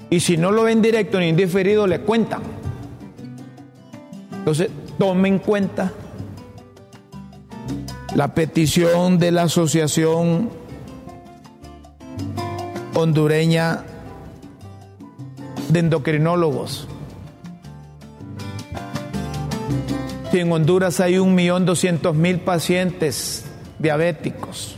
Y 0.08 0.20
si 0.20 0.36
no 0.36 0.52
lo 0.52 0.64
ve 0.64 0.72
en 0.72 0.82
directo 0.82 1.18
ni 1.18 1.28
en 1.28 1.36
diferido, 1.36 1.86
le 1.86 2.00
cuentan. 2.00 2.42
Entonces, 4.32 4.70
tome 4.98 5.28
en 5.28 5.38
cuenta 5.38 5.92
la 8.14 8.32
petición 8.34 9.18
de 9.18 9.32
la 9.32 9.42
Asociación 9.42 10.48
Hondureña 12.94 13.84
de 15.68 15.80
endocrinólogos. 15.80 16.88
Si 20.30 20.38
en 20.38 20.52
Honduras 20.52 21.00
hay 21.00 21.18
un 21.18 21.34
millón 21.34 21.66
doscientos 21.66 22.14
mil 22.14 22.40
pacientes 22.40 23.45
diabéticos 23.86 24.74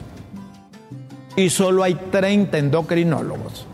y 1.35 1.49
solo 1.49 1.83
hay 1.83 1.95
30 1.95 2.59
endocrinólogos. 2.59 3.67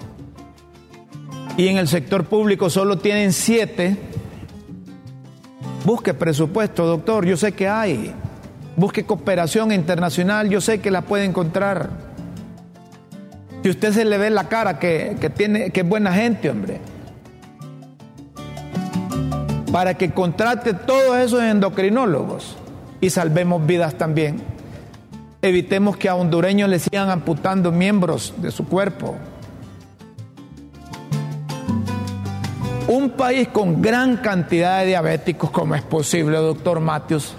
Y 1.57 1.67
en 1.67 1.79
el 1.79 1.89
sector 1.89 2.25
público 2.25 2.71
solo 2.71 2.99
tienen 2.99 3.33
7. 3.33 3.97
Busque 5.85 6.15
presupuesto, 6.15 6.87
doctor, 6.87 7.27
yo 7.27 7.37
sé 7.37 7.51
que 7.51 7.67
hay. 7.67 8.15
Busque 8.77 9.05
cooperación 9.05 9.73
internacional, 9.73 10.49
yo 10.49 10.61
sé 10.61 10.81
que 10.81 10.93
la 10.93 11.03
puede 11.03 11.25
encontrar. 11.25 11.91
Si 13.65 13.71
usted 13.71 13.93
se 13.93 14.05
le 14.05 14.19
ve 14.19 14.31
la 14.31 14.49
cara 14.49 14.79
que, 14.79 15.17
que 15.21 15.31
tiene, 15.31 15.71
que 15.71 15.81
es 15.81 15.89
buena 15.89 16.13
gente, 16.13 16.51
hombre. 16.51 16.81
para 19.73 19.95
que 19.95 20.13
contrate 20.13 20.73
todos 20.73 21.17
esos 21.17 21.43
endocrinólogos 21.43 22.57
y 23.01 23.11
salvemos 23.11 23.67
vidas 23.67 23.99
también. 23.99 24.54
Evitemos 25.45 25.99
que 25.99 26.09
a 26.09 26.15
hondureños 26.15 26.71
le 26.71 26.79
sigan 26.79 27.11
amputando 27.11 27.71
miembros 27.71 28.33
de 28.39 28.51
su 28.51 28.67
cuerpo. 28.67 29.15
Un 32.89 33.11
país 33.11 33.49
con 33.49 33.83
gran 33.83 34.17
cantidad 34.17 34.81
de 34.81 34.87
diabéticos, 34.87 35.51
como 35.51 35.75
es 35.75 35.83
posible, 35.83 36.39
doctor 36.39 36.81
Matius, 36.81 37.35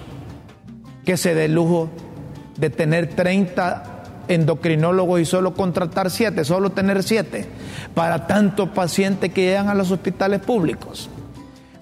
que 1.03 1.17
se 1.17 1.33
dé 1.33 1.47
lujo 1.47 1.89
de 2.57 2.69
tener 2.69 3.15
30 3.15 4.03
endocrinólogos 4.27 5.21
y 5.21 5.25
solo 5.25 5.55
contratar 5.55 6.11
7, 6.11 6.45
solo 6.45 6.69
tener 6.69 7.01
7, 7.01 7.47
para 7.95 8.27
tantos 8.27 8.69
pacientes 8.69 9.33
que 9.33 9.45
llegan 9.47 9.67
a 9.67 9.73
los 9.73 9.89
hospitales 9.89 10.41
públicos. 10.41 11.09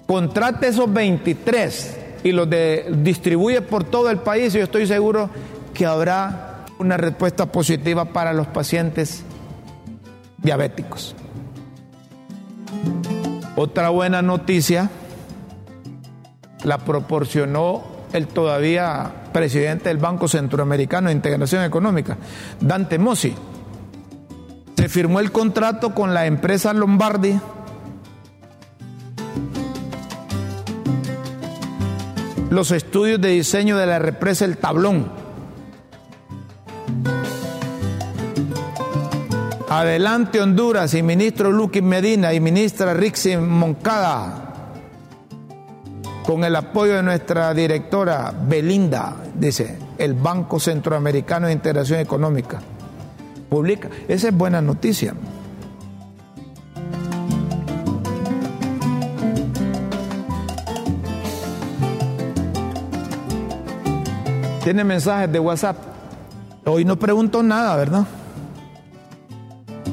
Contrate 0.06 0.68
esos 0.68 0.90
23 0.90 1.98
y 2.22 2.32
los 2.32 2.48
distribuye 3.02 3.60
por 3.60 3.84
todo 3.84 4.08
el 4.08 4.16
país 4.16 4.54
y 4.54 4.58
yo 4.58 4.64
estoy 4.64 4.86
seguro 4.86 5.28
que 5.74 5.84
habrá 5.84 6.64
una 6.78 6.96
respuesta 6.96 7.46
positiva 7.46 8.06
para 8.06 8.32
los 8.32 8.46
pacientes 8.46 9.24
diabéticos. 10.38 11.14
Otra 13.56 13.90
buena 13.90 14.22
noticia 14.22 14.90
la 16.64 16.78
proporcionó 16.78 17.84
el 18.12 18.28
todavía 18.28 19.12
presidente 19.32 19.88
del 19.88 19.98
Banco 19.98 20.28
Centroamericano 20.28 21.08
de 21.08 21.14
Integración 21.14 21.64
Económica, 21.64 22.16
Dante 22.60 22.98
Mossi. 22.98 23.34
Se 24.76 24.88
firmó 24.88 25.20
el 25.20 25.32
contrato 25.32 25.94
con 25.94 26.14
la 26.14 26.26
empresa 26.26 26.72
Lombardi 26.72 27.38
los 32.50 32.70
estudios 32.70 33.20
de 33.20 33.30
diseño 33.30 33.76
de 33.76 33.86
la 33.86 33.98
represa 33.98 34.44
El 34.44 34.58
Tablón 34.58 35.23
Adelante 39.76 40.40
Honduras 40.40 40.94
y 40.94 41.02
ministro 41.02 41.50
Luqui 41.50 41.82
Medina 41.82 42.32
y 42.32 42.38
ministra 42.38 42.94
Rixi 42.94 43.36
Moncada, 43.36 44.70
con 46.24 46.44
el 46.44 46.54
apoyo 46.54 46.94
de 46.94 47.02
nuestra 47.02 47.52
directora 47.52 48.32
Belinda, 48.40 49.16
dice, 49.34 49.76
el 49.98 50.14
Banco 50.14 50.60
Centroamericano 50.60 51.48
de 51.48 51.54
Integración 51.54 51.98
Económica. 51.98 52.60
Publica. 53.50 53.88
Esa 54.06 54.28
es 54.28 54.36
buena 54.36 54.60
noticia. 54.60 55.12
Tiene 64.62 64.84
mensajes 64.84 65.32
de 65.32 65.40
WhatsApp. 65.40 65.78
Hoy 66.64 66.84
no 66.84 66.96
pregunto 66.96 67.42
nada, 67.42 67.74
¿verdad? 67.74 68.06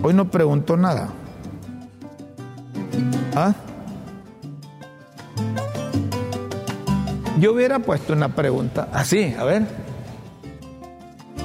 Hoy 0.03 0.13
no 0.13 0.29
preguntó 0.29 0.77
nada. 0.77 1.09
¿Ah? 3.35 3.53
Yo 7.39 7.53
hubiera 7.53 7.79
puesto 7.79 8.13
una 8.13 8.29
pregunta 8.29 8.89
así, 8.93 9.35
a 9.37 9.43
ver. 9.43 9.63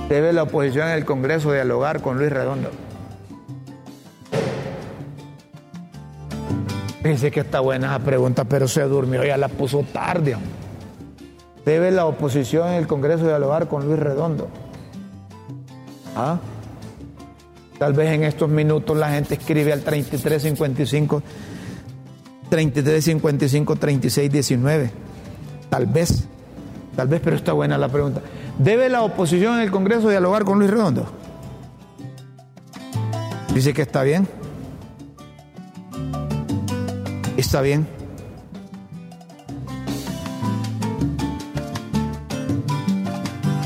¿Debe 0.08 0.32
la 0.32 0.44
oposición 0.44 0.88
en 0.88 0.94
el 0.94 1.04
Congreso 1.04 1.52
dialogar 1.52 2.00
con 2.00 2.18
Luis 2.18 2.30
Redondo? 2.30 2.70
Dice 7.02 7.30
que 7.30 7.40
está 7.40 7.60
buena 7.60 7.88
esa 7.88 8.04
pregunta, 8.04 8.44
pero 8.44 8.66
se 8.68 8.82
durmió, 8.82 9.24
ya 9.24 9.36
la 9.36 9.48
puso 9.48 9.84
tarde. 9.92 10.36
¿Debe 11.64 11.90
la 11.90 12.06
oposición 12.06 12.68
en 12.68 12.74
el 12.74 12.86
Congreso 12.86 13.24
dialogar 13.24 13.68
con 13.68 13.86
Luis 13.86 13.98
Redondo? 13.98 14.48
¿Ah? 16.16 16.38
Tal 17.78 17.92
vez 17.92 18.10
en 18.12 18.24
estos 18.24 18.48
minutos 18.48 18.96
la 18.96 19.10
gente 19.10 19.34
escribe 19.34 19.72
al 19.72 19.82
3355 19.82 21.22
3355 22.48 23.76
3619. 23.76 24.90
Tal 25.68 25.86
vez, 25.86 26.24
tal 26.94 27.08
vez, 27.08 27.20
pero 27.22 27.36
está 27.36 27.52
buena 27.52 27.76
la 27.76 27.88
pregunta. 27.88 28.22
¿Debe 28.58 28.88
la 28.88 29.02
oposición 29.02 29.56
en 29.56 29.60
el 29.60 29.70
Congreso 29.70 30.08
dialogar 30.08 30.44
con 30.44 30.58
Luis 30.58 30.70
Redondo? 30.70 31.06
Dice 33.52 33.74
que 33.74 33.82
está 33.82 34.02
bien. 34.02 34.26
Está 37.36 37.60
bien. 37.60 37.86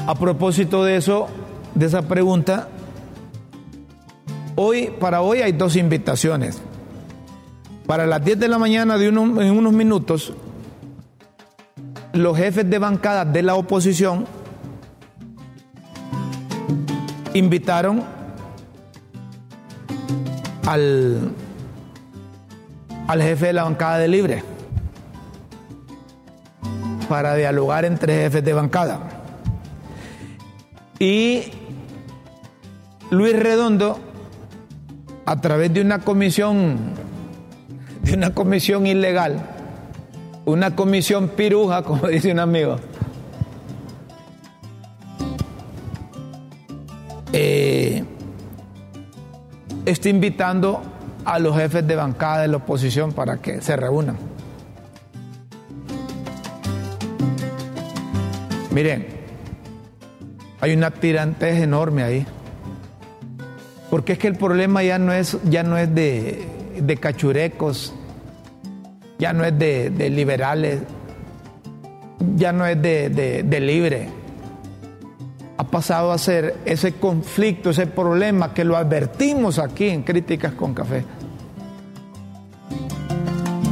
A 0.07 0.15
propósito 0.17 0.83
de 0.83 0.97
eso, 0.97 1.29
de 1.77 1.87
esa 1.87 2.03
pregunta, 2.03 2.69
Hoy, 4.57 4.93
para 4.99 5.23
hoy 5.23 5.43
hay 5.43 5.53
dos 5.53 5.77
invitaciones. 5.77 6.61
Para 7.87 8.07
las 8.07 8.25
10 8.25 8.39
de 8.39 8.49
la 8.49 8.59
mañana, 8.59 8.99
de 8.99 9.07
en 9.07 9.19
unos 9.19 9.73
minutos, 9.73 10.33
los 12.13 12.37
jefes 12.37 12.69
de 12.69 12.79
bancada 12.79 13.25
de 13.25 13.43
la 13.43 13.55
oposición 13.55 14.27
invitaron 17.35 18.03
al, 20.67 21.33
al 23.07 23.23
jefe 23.23 23.47
de 23.47 23.53
la 23.53 23.65
bancada 23.65 23.99
de 23.99 24.09
Libre 24.09 24.45
para 27.09 27.35
dialogar 27.35 27.85
entre 27.85 28.15
jefes 28.23 28.45
de 28.45 28.53
bancada. 28.53 29.01
Y 31.01 31.45
Luis 33.11 33.37
Redondo 33.37 33.99
a 35.31 35.41
través 35.41 35.73
de 35.73 35.81
una 35.81 36.01
comisión, 36.01 36.77
de 38.03 38.15
una 38.15 38.35
comisión 38.35 38.89
ilegal, 38.89 39.41
una 40.45 40.75
comisión 40.75 41.29
piruja, 41.29 41.85
como 41.85 42.05
dice 42.09 42.33
un 42.33 42.41
amigo, 42.41 42.81
eh, 47.33 48.03
está 49.87 50.09
invitando 50.09 50.83
a 51.25 51.39
los 51.39 51.57
jefes 51.57 51.87
de 51.87 51.95
bancada 51.95 52.43
de 52.43 52.49
la 52.49 52.57
oposición 52.57 53.13
para 53.13 53.37
que 53.37 53.61
se 53.61 53.77
reúnan. 53.77 54.19
Miren, 58.73 59.07
hay 60.61 60.73
una 60.75 60.91
tirantez 60.91 61.63
enorme 61.63 62.03
ahí. 62.03 62.27
Porque 63.91 64.13
es 64.13 64.19
que 64.19 64.29
el 64.29 64.37
problema 64.37 64.83
ya 64.85 64.99
no 64.99 65.13
es, 65.13 65.37
ya 65.45 65.65
no 65.65 65.77
es 65.77 65.93
de, 65.93 66.99
cachurecos, 67.01 67.93
ya 69.19 69.33
no 69.33 69.45
es 69.45 69.59
de, 69.59 70.11
liberales, 70.11 70.81
ya 72.37 72.53
no 72.53 72.65
es 72.67 72.81
de, 72.81 73.43
de 73.45 73.61
libre. 73.61 74.09
Ha 75.57 75.65
pasado 75.65 76.13
a 76.13 76.19
ser 76.19 76.57
ese 76.65 76.95
conflicto, 76.95 77.71
ese 77.71 77.89
problema 77.89 78.55
que 78.55 78.65
lo 78.65 78.77
advertimos 78.77 79.59
aquí 79.59 79.89
en 79.89 80.05
Críticas 80.05 80.53
con 80.55 80.73
Café. 80.73 81.05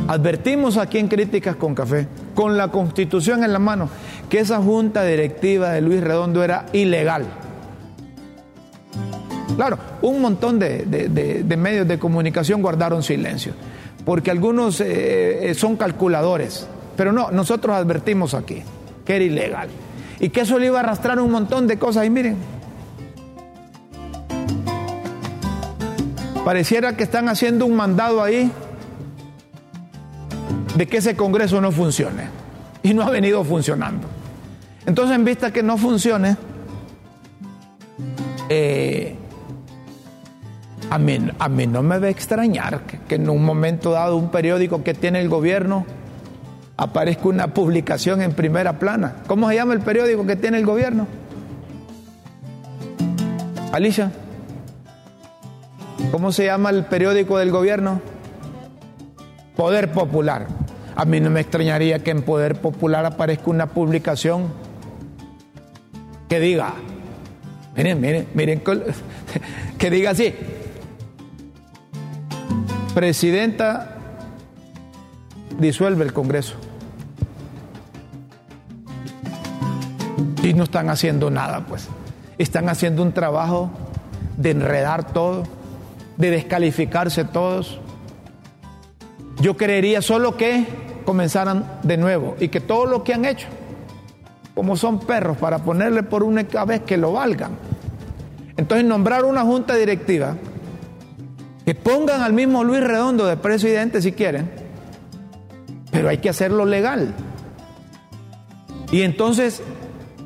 Advertimos 0.08 0.78
aquí 0.78 0.98
en 0.98 1.08
Críticas 1.08 1.56
con 1.56 1.74
Café, 1.74 2.08
con 2.34 2.56
la 2.56 2.68
constitución 2.68 3.44
en 3.44 3.52
la 3.52 3.58
mano, 3.58 3.88
que 4.28 4.40
esa 4.40 4.58
junta 4.58 5.04
directiva 5.04 5.70
de 5.70 5.82
Luis 5.82 6.00
Redondo 6.00 6.42
era 6.42 6.66
ilegal. 6.72 7.26
Claro, 9.58 9.76
un 10.02 10.20
montón 10.20 10.60
de, 10.60 11.56
medios 11.58 11.88
de 11.88 11.98
comunicación 11.98 12.62
guardaron 12.62 13.02
silencio, 13.02 13.54
porque 14.04 14.30
algunos 14.30 14.80
eh, 14.80 15.50
eh, 15.50 15.54
son 15.54 15.74
calculadores, 15.74 16.68
pero 16.96 17.12
no, 17.12 17.32
nosotros 17.32 17.74
advertimos 17.74 18.34
aquí 18.34 18.62
que 19.04 19.16
era 19.16 19.24
ilegal 19.24 19.68
y 20.20 20.28
que 20.28 20.42
eso 20.42 20.60
le 20.60 20.66
iba 20.66 20.78
a 20.78 20.84
arrastrar 20.84 21.18
un 21.18 21.32
montón 21.32 21.66
de 21.66 21.76
cosas 21.76 22.06
y 22.06 22.10
miren, 22.10 22.36
pareciera 26.44 26.96
que 26.96 27.02
están 27.02 27.28
haciendo 27.28 27.66
un 27.66 27.74
mandado 27.74 28.22
ahí 28.22 28.52
de 30.76 30.86
que 30.86 30.98
ese 30.98 31.16
Congreso 31.16 31.60
no 31.60 31.72
funcione 31.72 32.28
y 32.84 32.94
no 32.94 33.02
ha 33.02 33.10
venido 33.10 33.42
funcionando. 33.42 34.06
Entonces, 34.86 35.16
en 35.16 35.24
vista 35.24 35.52
que 35.52 35.64
no 35.64 35.76
funcione, 35.76 36.36
eh, 38.48 39.17
a 40.90 40.98
mí, 40.98 41.18
a 41.38 41.48
mí 41.48 41.66
no 41.66 41.82
me 41.82 41.98
va 41.98 42.06
a 42.06 42.10
extrañar 42.10 42.80
que, 43.08 43.14
en 43.16 43.28
un 43.28 43.44
momento 43.44 43.90
dado 43.90 44.16
un 44.16 44.30
periódico 44.30 44.82
que 44.82 44.94
tiene 44.94 45.20
el 45.20 45.28
gobierno 45.28 45.84
aparezca 46.76 47.28
una 47.28 47.48
publicación 47.48 48.22
en 48.22 48.32
primera 48.32 48.78
plana. 48.78 49.16
¿Cómo 49.26 49.48
se 49.48 49.56
llama 49.56 49.74
el 49.74 49.80
periódico 49.80 50.24
que 50.26 50.36
tiene 50.36 50.58
el 50.58 50.64
gobierno? 50.64 51.06
Alicia. 53.72 54.12
¿Cómo 56.10 56.32
se 56.32 56.46
llama 56.46 56.70
el 56.70 56.84
periódico 56.84 57.36
del 57.38 57.50
gobierno? 57.50 58.00
Poder 59.56 59.90
Popular. 59.92 60.46
A 60.94 61.04
mí 61.04 61.20
no 61.20 61.30
me 61.30 61.40
extrañaría 61.40 61.98
que 61.98 62.12
en 62.12 62.22
Poder 62.22 62.60
Popular 62.60 63.04
aparezca 63.04 63.50
una 63.50 63.66
publicación 63.66 64.46
que 66.28 66.40
diga, 66.40 66.74
miren, 67.76 68.00
miren, 68.00 68.28
miren, 68.34 68.62
que 69.78 69.90
diga 69.90 70.10
así, 70.10 70.34
presidenta 72.98 73.94
disuelve 75.56 76.04
el 76.04 76.12
Congreso. 76.12 76.56
Y 80.42 80.52
no 80.52 80.64
están 80.64 80.90
haciendo 80.90 81.30
nada, 81.30 81.64
pues. 81.64 81.86
Están 82.38 82.68
haciendo 82.68 83.04
un 83.04 83.12
trabajo 83.12 83.70
de 84.36 84.50
enredar 84.50 85.12
todo, 85.12 85.44
de 86.16 86.32
descalificarse 86.32 87.24
todos. 87.24 87.78
Yo 89.40 89.56
creería 89.56 90.02
solo 90.02 90.36
que 90.36 90.66
comenzaran 91.04 91.78
de 91.84 91.98
nuevo 91.98 92.34
y 92.40 92.48
que 92.48 92.58
todo 92.58 92.86
lo 92.86 93.04
que 93.04 93.14
han 93.14 93.26
hecho, 93.26 93.46
como 94.56 94.76
son 94.76 94.98
perros, 94.98 95.36
para 95.36 95.58
ponerle 95.58 96.02
por 96.02 96.24
una 96.24 96.42
vez 96.42 96.80
que 96.80 96.96
lo 96.96 97.12
valgan. 97.12 97.52
Entonces 98.56 98.84
nombrar 98.84 99.24
una 99.24 99.42
junta 99.42 99.76
directiva 99.76 100.34
que 101.68 101.74
pongan 101.74 102.22
al 102.22 102.32
mismo 102.32 102.64
Luis 102.64 102.80
Redondo 102.80 103.26
de 103.26 103.36
presidente 103.36 104.00
si 104.00 104.12
quieren, 104.12 104.50
pero 105.90 106.08
hay 106.08 106.16
que 106.16 106.30
hacerlo 106.30 106.64
legal. 106.64 107.12
Y 108.90 109.02
entonces, 109.02 109.60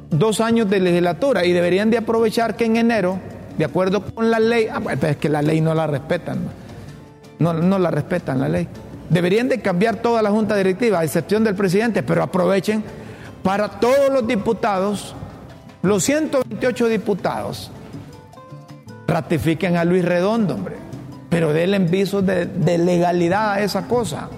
dos 0.09 0.41
años 0.41 0.71
de 0.71 0.79
legislatura 0.79 1.45
y 1.45 1.53
deberían 1.53 1.91
de 1.91 1.99
aprovechar 1.99 2.55
que 2.55 2.67
en 2.67 2.77
enero, 2.77 3.19
de 3.59 3.65
acuerdo 3.65 4.05
con 4.05 4.31
la 4.31 4.39
ley, 4.39 4.69
ah, 4.71 4.81
es 5.03 5.17
que 5.17 5.29
la 5.29 5.43
ley 5.43 5.61
no 5.61 5.75
la 5.75 5.89
respetan, 5.89 6.39
no, 7.41 7.55
no 7.55 7.77
la 7.77 7.91
respetan 7.91 8.39
la 8.39 8.49
ley. 8.49 8.69
Deberían 9.11 9.49
de 9.49 9.61
cambiar 9.61 9.97
toda 9.97 10.23
la 10.23 10.31
junta 10.31 10.55
directiva, 10.55 11.01
a 11.01 11.05
excepción 11.05 11.43
del 11.43 11.57
presidente, 11.57 12.05
pero 12.05 12.23
aprovechen 12.23 12.85
para 13.43 13.81
todos 13.81 14.13
los 14.13 14.29
diputados, 14.29 15.17
los 15.83 16.05
128 16.05 16.87
diputados, 16.87 17.73
ratifiquen 19.09 19.77
a 19.77 19.85
Luis 19.85 20.05
Redondo, 20.05 20.55
hombre, 20.55 20.82
pero 21.33 21.55
denle 21.55 21.79
visos 21.79 22.27
de, 22.27 22.45
de 22.45 22.77
legalidad 22.77 23.53
a 23.53 23.61
esa 23.63 23.89
cosa. 23.89 24.29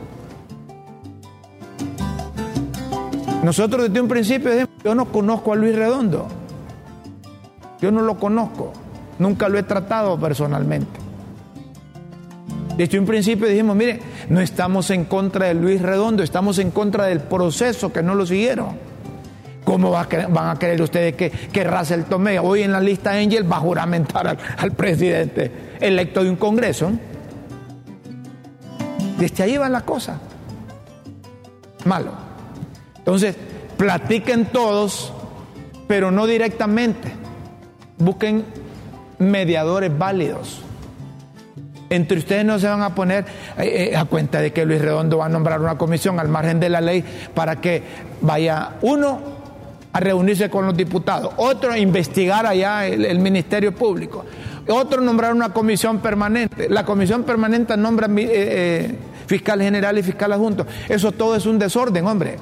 Nosotros 3.43 3.89
desde 3.89 4.01
un 4.01 4.07
principio 4.07 4.53
dijimos, 4.53 4.71
yo 4.85 4.95
no 4.95 5.07
conozco 5.07 5.53
a 5.53 5.57
Luis 5.57 5.75
Redondo, 5.75 6.29
yo 7.81 7.91
no 7.91 8.01
lo 8.01 8.17
conozco, 8.21 8.73
nunca 9.19 9.49
lo 9.49 9.59
he 9.59 9.65
tratado 9.65 10.17
personalmente. 10.21 11.01
Desde 12.77 13.01
un 13.01 13.07
principio 13.07 13.49
dijimos, 13.49 13.75
mire, 13.75 14.01
no 14.29 14.41
estamos 14.41 14.89
en 14.91 15.05
contra 15.05 15.47
de 15.47 15.55
Luis 15.55 15.83
Redondo, 15.83 16.23
estamos 16.23 16.61
en 16.61 16.71
contra 16.71 17.07
del 17.07 17.19
proceso 17.19 17.93
que 17.93 18.05
no 18.05 18.15
lo 18.15 18.25
siguieron. 18.25 18.77
¿Cómo 19.65 19.91
van 19.91 20.49
a 20.49 20.59
creer 20.59 20.81
ustedes 20.83 21.15
que, 21.15 21.31
que 21.31 21.65
Russell 21.65 22.03
Tomé 22.03 22.39
hoy 22.39 22.63
en 22.63 22.73
la 22.73 22.81
lista 22.81 23.13
Angel 23.13 23.51
va 23.51 23.57
a 23.57 23.61
juramentar 23.61 24.37
al, 24.59 24.73
presidente 24.73 25.51
electo 25.81 26.23
de 26.23 26.31
un 26.31 26.37
Congreso? 26.37 26.93
Desde 29.19 29.43
ahí 29.43 29.57
va 29.57 29.71
la 29.71 29.81
cosa. 29.81 30.21
Malo. 31.87 32.13
Entonces, 32.99 33.37
platiquen 33.79 34.47
todos, 34.47 35.13
pero 35.89 36.11
no 36.11 36.27
directamente. 36.27 37.13
Busquen 37.97 38.45
mediadores 39.19 39.97
válidos. 39.97 40.61
Entre 41.89 42.19
ustedes 42.19 42.45
no 42.45 42.59
se 42.59 42.67
van 42.67 42.83
a 42.83 42.95
poner 42.95 43.25
eh, 43.57 43.91
eh, 43.93 43.97
a 43.97 44.05
cuenta 44.05 44.41
de 44.41 44.53
que 44.53 44.67
Luis 44.67 44.81
Redondo 44.81 45.19
va 45.19 45.27
a 45.27 45.29
nombrar 45.29 45.61
una 45.61 45.79
comisión 45.79 46.19
al 46.19 46.29
margen 46.29 46.61
de 46.61 46.69
la 46.69 46.81
ley 46.81 47.05
para 47.35 47.61
que 47.61 47.83
vaya 48.21 48.73
uno 48.83 49.34
a 49.95 50.01
reunirse 50.01 50.51
con 50.51 50.67
los 50.67 50.77
diputados, 50.77 51.33
otro 51.37 51.71
a 51.71 51.79
investigar 51.79 52.45
allá 52.47 52.85
el, 52.85 53.21
Ministerio 53.21 53.73
Público, 53.73 54.25
otro 54.69 55.01
a 55.01 55.05
nombrar 55.05 55.33
una 55.33 55.51
comisión 55.51 56.01
permanente. 56.01 56.69
La 56.69 56.85
comisión 56.85 57.23
permanente 57.23 57.77
nombra 57.77 58.09
eh, 58.11 58.99
fiscal 59.27 59.63
general 59.63 59.97
y 59.97 60.03
fiscal 60.03 60.33
adjunto. 60.33 60.67
Eso 60.89 61.13
todo 61.13 61.37
es 61.37 61.47
un 61.47 61.61
desorden, 61.61 62.05
hombre. 62.09 62.39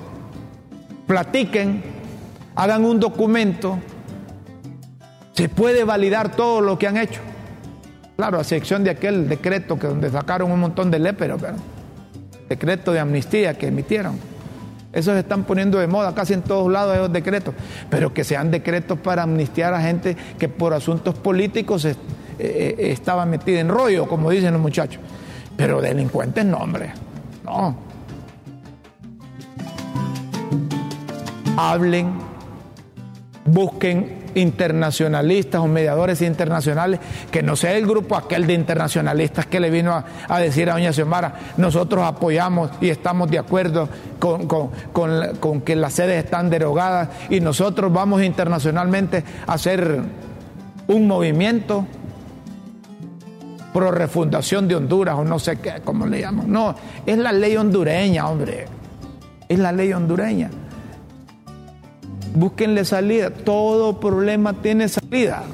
Platiquen, 1.07 1.82
hagan 2.55 2.86
un 2.86 2.98
documento, 2.98 3.78
se 5.34 5.50
puede 5.50 5.84
validar 5.84 6.34
todo 6.34 6.62
lo 6.62 6.78
que 6.78 6.86
han 6.86 6.96
hecho. 6.96 7.20
Claro, 8.16 8.38
a 8.38 8.40
excepción 8.40 8.82
de 8.82 8.90
aquel 8.90 9.28
decreto 9.28 9.78
que 9.78 9.88
donde 9.88 10.09
sacaron 10.09 10.50
un 10.50 10.61
montón 10.61 10.90
de 10.90 10.98
léperos, 10.98 11.38
pero 11.38 11.57
decreto 12.48 12.92
de 12.92 13.00
amnistía 13.00 13.59
que 13.59 13.66
emitieron. 13.66 14.32
Esos 14.93 15.16
están 15.16 15.45
poniendo 15.45 15.78
de 15.78 15.86
moda 15.86 16.14
casi 16.14 16.34
en 16.34 16.43
todos 16.43 16.70
lados 16.70 16.95
esos 16.95 17.12
decretos, 17.12 17.55
pero 17.88 18.12
que 18.12 18.24
sean 18.24 18.51
decretos 18.51 18.99
para 18.99 19.22
amnistiar 19.22 19.72
a 19.72 19.80
gente 19.80 20.16
que 20.38 20.49
por 20.49 20.74
asuntos 20.74 21.14
políticos 21.14 21.84
eh, 21.86 21.97
eh, 22.38 22.74
estaba 22.78 23.24
metida 23.24 23.61
en 23.61 23.68
rollo, 23.68 24.07
como 24.07 24.30
dicen 24.30 24.53
los 24.53 24.61
muchachos. 24.61 25.01
Pero 25.57 25.80
delincuentes 25.80 26.45
no, 26.45 26.59
hombre. 26.59 26.93
No. 27.45 27.76
Hablen, 31.57 32.12
busquen 33.45 34.22
internacionalistas 34.35 35.61
o 35.61 35.66
mediadores 35.66 36.22
internacionales, 36.22 37.01
que 37.30 37.43
no 37.43 37.57
sea 37.57 37.76
el 37.76 37.87
grupo 37.87 38.16
aquel 38.16 38.47
de 38.47 38.55
internacionalistas 38.55 39.47
que 39.47 39.61
le 39.61 39.70
vino 39.70 40.05
a, 40.28 40.41
decir 40.41 40.70
a 40.70 40.74
doña 40.74 40.93
Xiomara, 40.93 41.35
nosotros 41.57 42.05
apoyamos 42.05 42.70
y 42.80 42.91
estamos 42.91 43.30
de 43.30 43.39
acuerdo 43.39 43.89
con, 44.18 44.47
con, 44.47 45.61
que 45.62 45.76
las 45.76 45.95
sedes 45.95 46.24
están 46.24 46.51
derogadas 46.51 47.09
y 47.30 47.41
nosotros 47.41 47.93
vamos 47.93 48.22
internacionalmente 48.22 49.24
a 49.47 49.55
hacer 49.55 50.03
un 50.89 51.07
movimiento 51.07 51.87
pro 53.72 53.91
refundación 53.91 54.68
de 54.68 54.76
Honduras 54.76 55.16
o 55.16 55.24
no 55.24 55.39
sé 55.39 55.59
qué, 55.59 55.80
cómo 55.83 56.07
le 56.07 56.20
llaman. 56.20 56.51
No, 56.51 56.74
es 57.07 57.16
la 57.16 57.33
ley 57.33 57.57
hondureña, 57.57 58.28
hombre. 58.28 58.66
Es 59.49 59.59
la 59.59 59.72
ley 59.72 59.93
hondureña. 59.93 60.51
Búsquenle 62.35 62.85
salida. 62.85 63.30
Todo 63.30 64.01
problema 64.01 64.55
tiene 64.55 64.89
salida. 64.89 65.45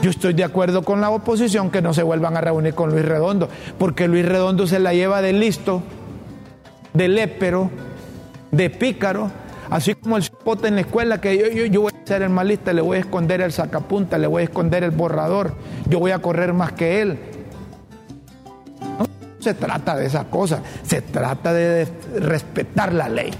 Yo 0.00 0.10
estoy 0.10 0.32
de 0.32 0.44
acuerdo 0.44 0.82
con 0.82 1.00
la 1.00 1.10
oposición 1.10 1.70
que 1.70 1.82
no 1.82 1.92
se 1.92 2.02
vuelvan 2.02 2.36
a 2.36 2.40
reunir 2.40 2.74
con 2.74 2.90
Luis 2.90 3.04
Redondo, 3.04 3.48
porque 3.78 4.06
Luis 4.06 4.24
Redondo 4.24 4.66
se 4.66 4.78
la 4.78 4.94
lleva 4.94 5.20
de 5.20 5.32
listo, 5.32 5.82
de 6.94 7.08
lépero, 7.08 7.70
de 8.52 8.70
pícaro, 8.70 9.30
así 9.70 9.96
como 9.96 10.16
el 10.16 10.24
pote 10.44 10.68
en 10.68 10.76
la 10.76 10.82
escuela 10.82 11.20
que 11.20 11.68
yo, 11.70 11.80
voy 11.82 11.92
a 11.92 12.06
ser 12.06 12.22
el 12.22 12.30
malista, 12.30 12.72
le 12.72 12.80
voy 12.80 12.98
a 12.98 13.00
esconder 13.00 13.40
el 13.40 13.50
sacapunta, 13.50 14.18
le 14.18 14.28
voy 14.28 14.42
a 14.42 14.44
esconder 14.44 14.84
el 14.84 14.92
borrador, 14.92 15.54
yo 15.88 15.98
voy 15.98 16.12
a 16.12 16.20
correr 16.20 16.52
más 16.52 16.72
que 16.72 17.02
él 17.02 17.18
se 19.48 19.54
trata 19.54 19.96
de 19.96 20.04
esa 20.04 20.24
cosa, 20.24 20.60
se 20.82 21.00
trata 21.00 21.54
de 21.54 21.88
respetar 22.18 22.92
la 22.92 23.08
ley, 23.08 23.30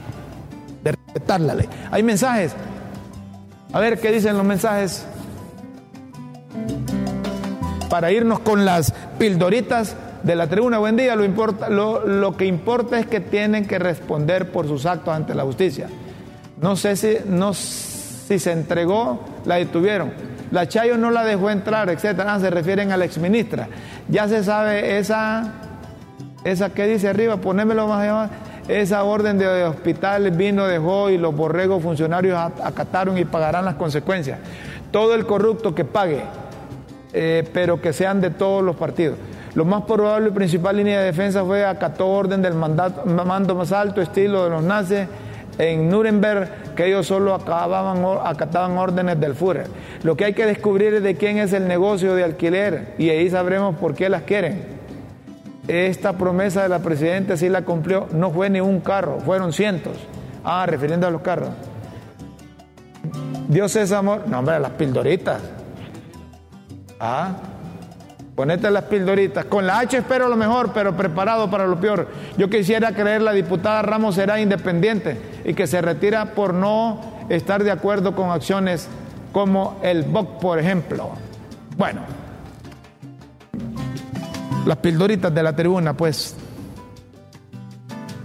de 0.83 0.93
respetar 0.93 1.39
la 1.39 1.55
ley. 1.55 1.69
Hay 1.91 2.03
mensajes. 2.03 2.53
A 3.75 3.79
ver 3.79 4.01
qué 4.01 4.11
dicen 4.11 4.35
los 4.35 4.47
mensajes. 4.47 5.05
Para 7.91 8.11
irnos 8.11 8.39
con 8.41 8.65
las 8.65 8.95
pildoritas 9.19 9.97
de 10.23 10.35
la 10.35 10.47
tribuna. 10.47 10.79
Buen 10.79 10.97
día. 10.97 11.15
Lo, 11.15 11.25
importa, 11.25 11.69
lo, 11.69 12.37
que 12.39 12.47
importa 12.47 12.99
es 12.99 13.07
que 13.07 13.21
tienen 13.21 13.67
que 13.67 13.79
responder 13.79 14.51
por 14.51 14.67
sus 14.67 14.87
actos 14.87 15.15
ante 15.15 15.35
la 15.35 15.43
justicia. 15.43 15.89
No 16.59 16.75
sé 16.75 16.97
si, 16.97 17.19
no, 17.27 17.53
si 17.53 18.39
se 18.39 18.53
entregó, 18.53 19.27
la 19.45 19.57
detuvieron. 19.57 20.13
La 20.53 20.67
Chayo 20.67 20.97
no 20.97 21.11
la 21.11 21.27
dejó 21.27 21.51
entrar, 21.51 21.91
etcétera. 21.91 22.33
Ah, 22.35 22.41
se 22.41 22.49
refieren 22.49 22.93
a 22.93 22.97
la 22.97 23.05
exministra. 23.05 23.69
Ya 24.09 24.27
se 24.27 24.43
sabe 24.43 24.99
esa 24.99 25.68
esa 26.45 26.71
que 26.71 26.87
dice 26.87 27.09
arriba, 27.09 27.37
ponémelo 27.39 27.87
más 27.89 28.03
allá. 28.03 28.31
Esa 28.69 29.03
orden 29.03 29.39
de 29.39 29.65
hospitales 29.65 30.37
vino, 30.37 30.67
dejó 30.67 31.09
y 31.09 31.17
los 31.17 31.35
borregos 31.35 31.83
funcionarios 31.83 32.39
acataron 32.63 33.17
y 33.17 33.25
pagarán 33.25 33.65
las 33.65 33.77
consecuencias. 33.77 34.39
Todo 34.91 35.15
el 35.15 35.27
corrupto 35.27 35.75
que 35.75 35.85
pague, 35.85 36.23
eh, 37.13 37.49
pero 37.53 37.81
que 37.81 37.93
sean 37.93 38.21
de 38.21 38.31
todos 38.31 38.63
los 38.63 38.77
partidos. 38.77 39.17
Lo 39.55 39.65
más 39.65 39.85
probable 39.85 40.29
y 40.29 40.33
principal 40.33 40.77
línea 40.77 41.01
de 41.01 41.07
defensa 41.07 41.45
fue 41.45 41.65
acató 41.65 42.09
orden 42.09 42.43
del 42.43 42.55
mandato, 42.55 43.07
mando 43.07 43.55
más 43.55 43.73
alto, 43.73 44.03
estilo 44.03 44.45
de 44.45 44.51
los 44.51 44.63
nazis 44.63 45.07
en 45.57 45.89
Nuremberg, 45.89 46.75
que 46.77 46.87
ellos 46.87 47.07
solo 47.07 47.35
acataban 47.35 48.79
órdenes 48.79 49.19
del 49.19 49.35
Führer. 49.35 49.67
Lo 50.03 50.17
que 50.17 50.27
hay 50.27 50.35
que 50.35 50.47
descubrir 50.47 50.95
es 50.95 51.03
de 51.03 51.17
quién 51.17 51.39
es 51.39 51.53
el 51.55 51.67
negocio 51.67 52.15
de 52.15 52.23
alquiler 52.23 52.95
y 52.99 53.09
ahí 53.09 53.29
sabremos 53.31 53.75
por 53.77 53.95
qué 53.95 54.09
las 54.09 54.23
quieren 54.23 54.78
esta 55.69 56.15
promesa 56.15 56.63
de 56.63 56.69
la 56.69 56.81
presidenta 56.81 57.37
sí 57.37 57.49
la 57.49 57.63
cumplió, 57.63 58.09
no 58.13 58.31
fue 58.31 58.51
ni 58.51 58.61
un 58.61 58.81
carro, 58.81 59.21
fueron 59.21 59.53
cientos. 59.53 59.97
Ah, 60.45 60.65
refiriendo 60.67 61.07
a 61.07 61.11
los 61.11 61.23
carros. 61.23 61.51
Dios 63.49 63.77
es 63.77 63.93
amor. 63.93 64.25
No, 64.27 64.39
hombre, 64.39 64.59
las 64.59 64.73
pildoritas. 64.73 65.43
Ah, 66.99 67.37
Ponete 68.39 68.71
las 68.71 68.85
pildoritas. 68.85 69.47
Con 69.47 69.67
la 69.67 69.81
H 69.81 69.97
espero 69.97 70.29
lo 70.29 70.37
mejor, 70.37 70.71
pero 70.73 70.97
preparado 70.97 71.51
para 71.51 71.67
lo 71.67 71.81
peor. 71.81 72.07
Yo 72.37 72.49
quisiera 72.49 72.93
creer 72.93 73.21
la 73.21 73.33
diputada 73.33 73.83
Ramos 73.83 74.15
será 74.15 74.41
independiente 74.41 75.21
y 75.45 75.55
que 75.55 75.67
se 75.67 75.83
retira 75.83 76.25
por 76.37 76.55
no 76.55 77.01
estar 77.29 77.65
de 77.65 77.73
acuerdo 77.73 78.15
con 78.15 78.31
acciones 78.31 78.87
como 79.33 79.81
el 79.83 80.05
BOC, 80.05 80.39
por 80.39 80.61
ejemplo. 80.61 81.11
Bueno, 81.77 82.03
las 84.69 84.77
pildoritas 84.77 85.35
de 85.35 85.43
la 85.43 85.57
tribuna, 85.57 85.97
pues. 85.97 86.37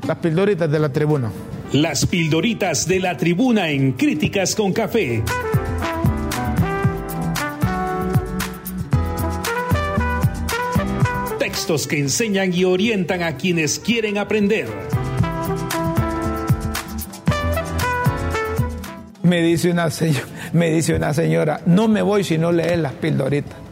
Las 0.05 0.17
pildoritas 0.17 0.69
de 0.69 0.77
la 0.77 0.91
tribuna. 0.91 1.31
Las 1.71 2.05
pildoritas 2.05 2.85
de 2.85 2.99
la 2.99 3.15
tribuna 3.15 3.69
en 3.69 3.93
Críticas 3.93 4.53
con 4.53 4.73
Café. 4.73 5.23
Textos 11.39 11.87
que 11.87 11.99
enseñan 11.99 12.53
y 12.53 12.65
orientan 12.65 13.23
a 13.23 13.37
quienes 13.37 13.79
quieren 13.79 14.17
aprender. 14.17 14.67
Me 19.21 19.41
dice 19.41 19.71
una 19.71 19.89
señora, 19.89 20.27
me 20.51 20.71
dice 20.71 20.93
una 20.93 21.13
señora, 21.13 21.61
no 21.65 21.87
me 21.87 22.01
voy 22.01 22.25
si 22.25 22.37
no 22.37 22.51
lees 22.51 22.77
las 22.79 22.91
pildoritas. 22.91 23.62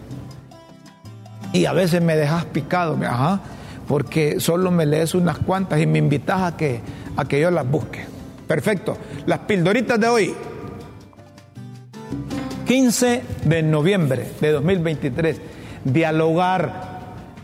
Y 1.54 1.66
a 1.66 1.74
veces 1.74 2.02
me 2.02 2.16
dejas 2.16 2.46
picado, 2.46 2.98
ajá, 3.06 3.42
porque 3.88 4.40
solo 4.40 4.72
me 4.72 4.86
lees 4.86 5.14
unas 5.16 5.38
cuantas 5.38 5.82
y 5.82 5.86
me 5.86 6.00
invitas 6.00 6.42
a 6.42 6.58
que, 6.58 6.80
a 7.18 7.26
que 7.26 7.42
yo 7.42 7.52
las 7.52 7.70
busque. 7.70 8.06
Perfecto. 8.48 8.98
Las 9.26 9.40
pildoritas 9.40 10.00
de 10.00 10.08
hoy. 10.08 10.34
15 12.66 13.24
de 13.46 13.64
noviembre 13.64 14.28
de 14.40 14.52
2023. 14.52 15.42
Dialogar. 15.84 16.92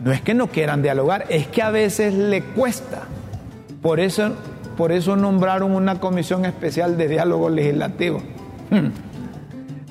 No 0.02 0.12
es 0.12 0.20
que 0.22 0.32
no 0.32 0.46
quieran 0.46 0.80
dialogar, 0.80 1.26
es 1.28 1.48
que 1.48 1.60
a 1.60 1.70
veces 1.70 2.14
le 2.14 2.42
cuesta. 2.42 3.02
Por 3.82 4.00
eso, 4.00 4.32
por 4.76 4.92
eso 4.92 5.16
nombraron 5.16 5.72
una 5.72 5.98
comisión 5.98 6.44
especial 6.44 6.96
de 6.96 7.08
diálogo 7.08 7.50
legislativo. 7.50 8.22
Hmm. 8.70 8.88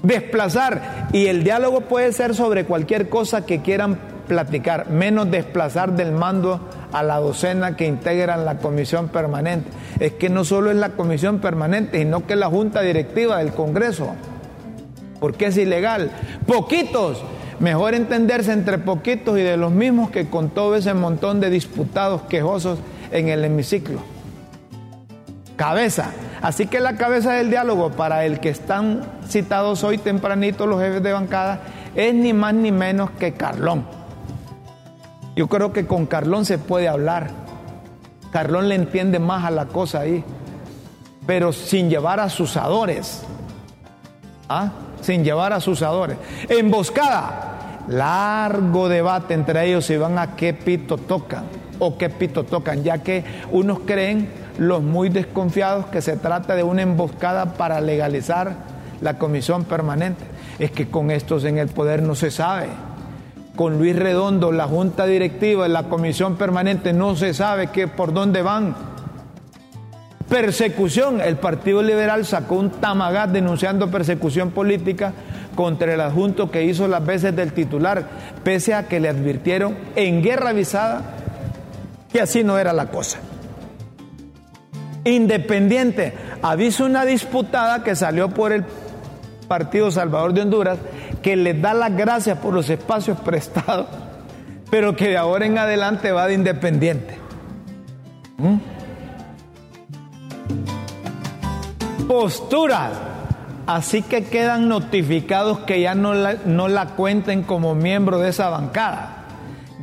Desplazar. 0.08 1.10
Y 1.12 1.28
el 1.28 1.44
diálogo 1.44 1.82
puede 1.82 2.14
ser 2.14 2.34
sobre 2.34 2.64
cualquier 2.64 3.10
cosa 3.10 3.46
que 3.46 3.62
quieran 3.62 4.00
platicar, 4.28 4.90
menos 4.90 5.30
desplazar 5.30 5.96
del 5.98 6.14
mando 6.14 6.62
a 6.94 7.04
la 7.04 7.18
docena 7.18 7.76
que 7.76 7.86
integran 7.86 8.46
la 8.46 8.58
comisión 8.58 9.10
permanente. 9.10 9.70
Es 10.00 10.14
que 10.14 10.30
no 10.30 10.46
solo 10.46 10.72
es 10.72 10.78
la 10.78 10.92
comisión 10.92 11.40
permanente, 11.40 12.00
sino 12.00 12.26
que 12.26 12.34
es 12.34 12.40
la 12.40 12.48
junta 12.48 12.82
directiva 12.82 13.40
del 13.40 13.52
Congreso. 13.52 14.16
Porque 15.20 15.48
es 15.48 15.58
ilegal. 15.58 16.12
Poquitos. 16.46 17.22
Mejor 17.60 17.94
entenderse 17.94 18.54
entre 18.54 18.78
poquitos 18.78 19.38
y 19.38 19.42
de 19.42 19.58
los 19.58 19.72
mismos 19.72 20.12
que 20.12 20.30
con 20.30 20.52
todo 20.52 20.76
ese 20.76 20.94
montón 20.94 21.42
de 21.42 21.50
disputados 21.50 22.22
quejosos 22.30 22.80
en 23.12 23.28
el 23.28 23.44
hemiciclo. 23.44 24.00
Cabeza. 25.58 26.14
Así 26.42 26.68
que 26.68 26.80
la 26.80 26.96
cabeza 26.96 27.34
del 27.34 27.50
diálogo 27.50 27.92
para 27.92 28.26
el 28.26 28.40
que 28.40 28.50
están 28.50 29.02
citados 29.28 29.84
hoy 29.84 29.98
tempranito 29.98 30.68
los 30.68 30.82
jefes 30.82 31.02
de 31.02 31.14
bancada 31.14 31.60
es 31.96 32.14
ni 32.14 32.34
más 32.34 32.54
ni 32.54 32.72
menos 32.72 33.10
que 33.12 33.34
Carlón. 33.34 33.86
Yo 35.36 35.48
creo 35.48 35.74
que 35.74 35.86
con 35.86 36.06
Carlón 36.06 36.46
se 36.46 36.58
puede 36.58 36.88
hablar. 36.88 37.30
Carlón 38.32 38.70
le 38.70 38.76
entiende 38.76 39.20
más 39.20 39.46
a 39.46 39.52
la 39.52 39.66
cosa 39.66 40.02
ahí, 40.02 40.24
pero 41.26 41.54
sin 41.54 41.90
llevar 41.90 42.20
a 42.20 42.30
sus 42.30 42.58
adores. 42.58 43.24
¿Ah? 44.50 44.72
Sin 45.02 45.24
llevar 45.24 45.54
a 45.54 45.60
sus 45.60 45.82
adores. 45.82 46.18
Emboscada. 46.50 47.84
Largo 47.88 48.90
debate 48.90 49.34
entre 49.34 49.66
ellos 49.66 49.86
si 49.86 49.96
van 49.96 50.20
a 50.20 50.36
qué 50.36 50.54
pito 50.54 50.98
tocan 50.98 51.46
o 51.80 51.98
qué 51.98 52.10
pito 52.10 52.44
tocan, 52.44 52.84
ya 52.84 52.98
que 53.00 53.24
unos 53.52 53.80
creen, 53.86 54.30
los 54.58 54.84
muy 54.84 55.10
desconfiados, 55.10 55.86
que 55.88 56.02
se 56.02 56.18
trata 56.18 56.56
de 56.56 56.64
una 56.64 56.82
emboscada 56.82 57.54
para 57.54 57.82
legalizar 57.82 58.56
la 59.02 59.18
comisión 59.18 59.66
permanente. 59.66 60.24
Es 60.60 60.72
que 60.72 60.90
con 60.90 61.12
estos 61.12 61.44
en 61.44 61.58
el 61.58 61.68
poder 61.68 62.02
no 62.02 62.16
se 62.16 62.32
sabe 62.32 62.68
con 63.58 63.80
Luis 63.80 63.96
Redondo, 63.98 64.54
la 64.54 64.68
junta 64.68 65.06
directiva, 65.06 65.68
la 65.68 65.84
comisión 65.90 66.38
permanente, 66.38 66.94
no 66.94 67.18
se 67.18 67.34
sabe 67.34 67.68
qué, 67.68 67.90
por 67.90 68.14
dónde 68.14 68.42
van. 68.42 68.76
Persecución, 70.30 71.20
el 71.20 71.38
Partido 71.38 71.82
Liberal 71.82 72.26
sacó 72.26 72.56
un 72.56 72.70
tamagat 72.70 73.32
denunciando 73.32 73.90
persecución 73.90 74.52
política 74.52 75.12
contra 75.56 75.94
el 75.94 76.02
adjunto 76.02 76.52
que 76.52 76.64
hizo 76.64 76.88
las 76.88 77.06
veces 77.06 77.36
del 77.36 77.52
titular, 77.52 78.06
pese 78.44 78.74
a 78.74 78.88
que 78.88 79.00
le 79.00 79.10
advirtieron 79.10 79.76
en 79.96 80.22
guerra 80.22 80.52
avisada 80.52 81.02
que 82.12 82.22
así 82.22 82.44
no 82.44 82.60
era 82.60 82.74
la 82.74 82.86
cosa. 82.88 83.18
Independiente, 85.08 86.14
aviso 86.42 86.84
una 86.84 87.06
disputada 87.06 87.82
que 87.82 87.96
salió 87.96 88.28
por 88.28 88.52
el 88.52 88.66
Partido 89.48 89.90
Salvador 89.90 90.34
de 90.34 90.42
Honduras 90.42 90.80
que 91.22 91.38
les 91.38 91.62
da 91.62 91.74
las 91.74 91.96
gracias 91.96 92.38
por 92.40 92.54
los 92.54 92.70
espacios 92.70 93.18
prestados, 93.26 93.88
pero 94.70 94.98
que 94.98 95.08
de 95.08 95.18
ahora 95.18 95.46
en 95.46 95.58
adelante 95.58 96.12
va 96.12 96.28
de 96.28 96.34
independiente. 96.34 97.18
¿Mm? 98.38 98.58
Postura. 102.08 102.92
Así 103.66 104.02
que 104.02 104.26
quedan 104.26 104.68
notificados 104.68 105.60
que 105.60 105.80
ya 105.80 105.96
no 105.96 106.14
la, 106.14 106.36
no 106.46 106.68
la 106.68 106.88
cuenten 106.88 107.44
como 107.44 107.76
miembro 107.76 108.20
de 108.20 108.30
esa 108.30 108.50
bancada, 108.50 109.26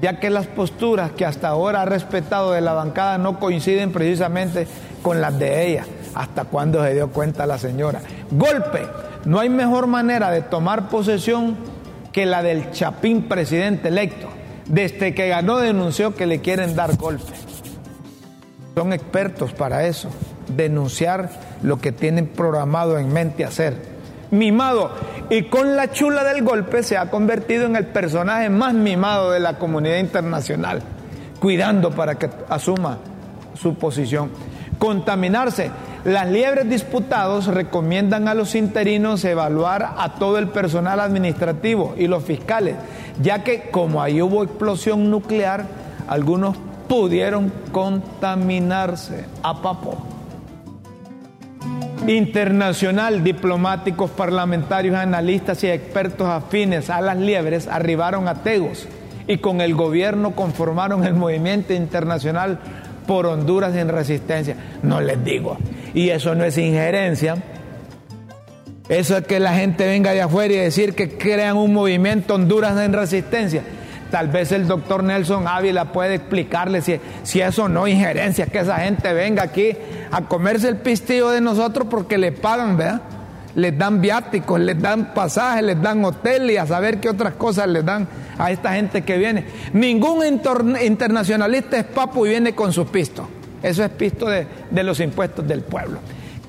ya 0.02 0.20
que 0.20 0.28
las 0.28 0.46
posturas 0.46 1.12
que 1.12 1.24
hasta 1.24 1.48
ahora 1.48 1.82
ha 1.82 1.84
respetado 1.86 2.52
de 2.52 2.60
la 2.60 2.74
bancada 2.74 3.16
no 3.16 3.38
coinciden 3.38 3.90
precisamente 3.90 4.66
con 5.04 5.20
las 5.20 5.38
de 5.38 5.66
ella. 5.66 5.84
¿Hasta 6.14 6.44
cuándo 6.44 6.82
se 6.82 6.94
dio 6.94 7.10
cuenta 7.10 7.46
la 7.46 7.58
señora? 7.58 8.00
Golpe 8.30 8.88
no 9.26 9.38
hay 9.38 9.50
mejor 9.50 9.86
manera 9.86 10.30
de 10.30 10.40
tomar 10.40 10.88
posesión 10.88 11.56
que 12.10 12.24
la 12.24 12.42
del 12.42 12.70
Chapín 12.72 13.28
presidente 13.28 13.88
electo. 13.88 14.28
Desde 14.66 15.14
que 15.14 15.28
ganó 15.28 15.58
denunció 15.58 16.14
que 16.14 16.26
le 16.26 16.40
quieren 16.40 16.74
dar 16.74 16.96
golpe. 16.96 17.32
Son 18.74 18.94
expertos 18.94 19.52
para 19.52 19.86
eso, 19.86 20.08
denunciar 20.48 21.28
lo 21.62 21.78
que 21.78 21.92
tienen 21.92 22.26
programado 22.26 22.98
en 22.98 23.12
mente 23.12 23.44
hacer. 23.44 23.76
Mimado. 24.30 24.90
Y 25.28 25.44
con 25.44 25.76
la 25.76 25.92
chula 25.92 26.24
del 26.24 26.42
golpe 26.42 26.82
se 26.82 26.96
ha 26.96 27.10
convertido 27.10 27.66
en 27.66 27.76
el 27.76 27.86
personaje 27.86 28.48
más 28.48 28.72
mimado 28.72 29.32
de 29.32 29.40
la 29.40 29.58
comunidad 29.58 29.98
internacional, 29.98 30.82
cuidando 31.40 31.90
para 31.90 32.14
que 32.14 32.30
asuma 32.48 32.98
su 33.54 33.74
posición. 33.74 34.30
Contaminarse 34.84 35.70
las 36.04 36.28
liebres 36.28 36.68
disputados 36.68 37.46
recomiendan 37.46 38.28
a 38.28 38.34
los 38.34 38.54
interinos 38.54 39.24
evaluar 39.24 39.94
a 39.96 40.16
todo 40.16 40.36
el 40.36 40.48
personal 40.48 41.00
administrativo 41.00 41.94
y 41.96 42.06
los 42.06 42.22
fiscales, 42.22 42.76
ya 43.22 43.42
que 43.42 43.70
como 43.70 44.02
ahí 44.02 44.20
hubo 44.20 44.44
explosión 44.44 45.10
nuclear, 45.10 45.64
algunos 46.06 46.58
pudieron 46.86 47.50
contaminarse 47.72 49.24
a 49.42 49.62
papo. 49.62 49.96
Internacional, 52.06 53.24
diplomáticos, 53.24 54.10
parlamentarios, 54.10 54.96
analistas 54.96 55.64
y 55.64 55.68
expertos 55.68 56.28
afines 56.28 56.90
a 56.90 57.00
las 57.00 57.16
liebres 57.16 57.68
arribaron 57.68 58.28
a 58.28 58.34
Tegos 58.42 58.86
y 59.26 59.38
con 59.38 59.62
el 59.62 59.74
gobierno 59.74 60.32
conformaron 60.32 61.04
el 61.04 61.14
movimiento 61.14 61.72
internacional 61.72 62.58
por 63.06 63.26
Honduras 63.26 63.74
en 63.74 63.88
resistencia. 63.88 64.56
No 64.82 65.00
les 65.00 65.22
digo, 65.24 65.56
y 65.94 66.10
eso 66.10 66.34
no 66.34 66.44
es 66.44 66.58
injerencia. 66.58 67.36
Eso 68.88 69.16
es 69.16 69.26
que 69.26 69.40
la 69.40 69.54
gente 69.54 69.86
venga 69.86 70.12
de 70.12 70.20
afuera 70.20 70.52
y 70.52 70.58
decir 70.58 70.94
que 70.94 71.16
crean 71.16 71.56
un 71.56 71.72
movimiento 71.72 72.34
Honduras 72.34 72.78
en 72.78 72.92
resistencia. 72.92 73.62
Tal 74.10 74.28
vez 74.28 74.52
el 74.52 74.68
doctor 74.68 75.02
Nelson 75.02 75.48
Ávila 75.48 75.86
puede 75.86 76.16
explicarle 76.16 76.82
si, 76.82 77.00
si 77.22 77.40
eso 77.40 77.68
no 77.68 77.86
es 77.86 77.94
injerencia, 77.94 78.46
que 78.46 78.58
esa 78.58 78.76
gente 78.76 79.12
venga 79.12 79.42
aquí 79.42 79.72
a 80.12 80.20
comerse 80.22 80.68
el 80.68 80.76
pistillo 80.76 81.30
de 81.30 81.40
nosotros 81.40 81.88
porque 81.90 82.18
le 82.18 82.30
pagan, 82.30 82.76
¿verdad? 82.76 83.02
Les 83.54 83.76
dan 83.78 84.00
viáticos, 84.00 84.58
les 84.60 84.80
dan 84.80 85.14
pasajes, 85.14 85.62
les 85.62 85.80
dan 85.80 86.04
hotel 86.04 86.50
y 86.50 86.56
a 86.56 86.66
saber 86.66 87.00
qué 87.00 87.08
otras 87.08 87.34
cosas 87.34 87.68
les 87.68 87.84
dan 87.84 88.08
a 88.38 88.50
esta 88.50 88.74
gente 88.74 89.02
que 89.02 89.16
viene. 89.16 89.46
Ningún 89.72 90.24
internacionalista 90.82 91.76
es 91.76 91.84
papo 91.84 92.26
y 92.26 92.30
viene 92.30 92.54
con 92.54 92.72
sus 92.72 92.88
pistos. 92.88 93.26
Eso 93.62 93.82
es 93.82 93.90
pisto 93.90 94.26
de, 94.28 94.46
los 94.82 95.00
impuestos 95.00 95.46
del 95.46 95.62
pueblo. 95.62 95.98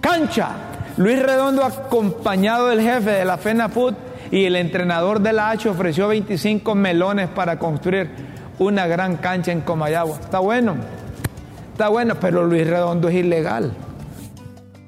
Cancha. 0.01 0.49
Luis 0.97 1.21
Redondo, 1.21 1.63
acompañado 1.63 2.67
del 2.67 2.81
jefe 2.81 3.11
de 3.11 3.25
la 3.25 3.37
FENAFUT 3.37 3.95
y 4.31 4.45
el 4.45 4.55
entrenador 4.55 5.19
de 5.19 5.33
la 5.33 5.49
H, 5.49 5.69
ofreció 5.69 6.07
25 6.07 6.73
melones 6.73 7.27
para 7.29 7.59
construir 7.59 8.09
una 8.59 8.87
gran 8.87 9.17
cancha 9.17 9.51
en 9.51 9.61
Comayagua. 9.61 10.17
Está 10.21 10.39
bueno, 10.39 10.75
está 11.71 11.89
bueno, 11.89 12.15
pero 12.19 12.45
Luis 12.45 12.65
Redondo 12.65 13.09
es 13.09 13.15
ilegal. 13.15 13.73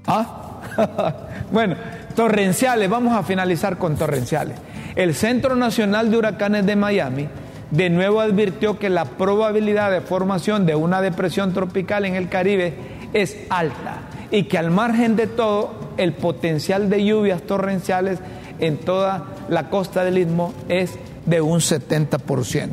¿Ah? 0.05 0.61
bueno, 1.51 1.75
torrenciales, 2.17 2.89
vamos 2.89 3.15
a 3.15 3.21
finalizar 3.21 3.77
con 3.77 3.95
torrenciales. 3.95 4.57
El 4.95 5.13
Centro 5.13 5.55
Nacional 5.55 6.09
de 6.09 6.17
Huracanes 6.17 6.65
de 6.65 6.75
Miami 6.75 7.27
de 7.69 7.91
nuevo 7.91 8.21
advirtió 8.21 8.79
que 8.79 8.89
la 8.89 9.05
probabilidad 9.05 9.91
de 9.91 10.01
formación 10.01 10.65
de 10.65 10.73
una 10.73 10.99
depresión 10.99 11.53
tropical 11.53 12.05
en 12.05 12.15
el 12.15 12.27
Caribe 12.27 12.73
es 13.13 13.37
alta 13.51 13.99
y 14.31 14.45
que 14.45 14.57
al 14.57 14.71
margen 14.71 15.15
de 15.15 15.27
todo 15.27 15.93
el 15.97 16.13
potencial 16.13 16.89
de 16.89 17.05
lluvias 17.05 17.43
torrenciales 17.43 18.17
en 18.57 18.79
toda 18.79 19.25
la 19.47 19.69
costa 19.69 20.03
del 20.03 20.17
istmo 20.17 20.55
es 20.69 20.97
de 21.27 21.41
un 21.41 21.59
70%. 21.59 22.69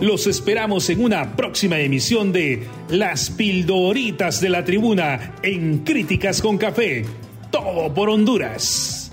Los 0.00 0.28
esperamos 0.28 0.88
en 0.90 1.02
una 1.02 1.34
próxima 1.34 1.80
emisión 1.80 2.30
de 2.32 2.68
Las 2.88 3.30
Pildoritas 3.30 4.40
de 4.40 4.48
la 4.48 4.64
Tribuna 4.64 5.32
en 5.42 5.78
Críticas 5.78 6.40
con 6.40 6.56
Café. 6.56 7.04
Todo 7.50 7.92
por 7.92 8.08
Honduras. 8.08 9.10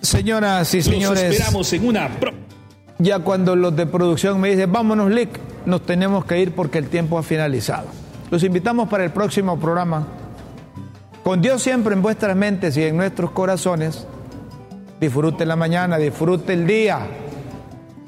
Señoras 0.00 0.72
y 0.74 0.82
señores. 0.82 1.24
Los 1.24 1.32
esperamos 1.32 1.72
en 1.72 1.86
una 1.86 2.10
Ya 2.98 3.18
cuando 3.18 3.56
los 3.56 3.74
de 3.74 3.86
producción 3.86 4.40
me 4.40 4.50
dicen, 4.50 4.70
vámonos, 4.70 5.10
Lick, 5.10 5.30
nos 5.66 5.84
tenemos 5.84 6.24
que 6.24 6.40
ir 6.40 6.54
porque 6.54 6.78
el 6.78 6.88
tiempo 6.88 7.18
ha 7.18 7.22
finalizado. 7.22 7.86
Los 8.30 8.42
invitamos 8.44 8.88
para 8.88 9.04
el 9.04 9.10
próximo 9.10 9.58
programa. 9.58 10.06
Con 11.22 11.42
Dios 11.42 11.62
siempre 11.62 11.94
en 11.94 12.02
vuestras 12.02 12.36
mentes 12.36 12.76
y 12.76 12.84
en 12.84 12.96
nuestros 12.96 13.30
corazones. 13.32 14.06
Disfrute 15.00 15.44
la 15.44 15.56
mañana, 15.56 15.98
disfrute 15.98 16.52
el 16.52 16.66
día. 16.66 17.06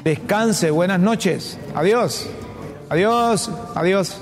Descanse, 0.05 0.71
buenas 0.71 1.01
noches. 1.01 1.59
Adiós. 1.75 2.29
Adiós. 2.89 3.51
Adiós. 3.75 4.21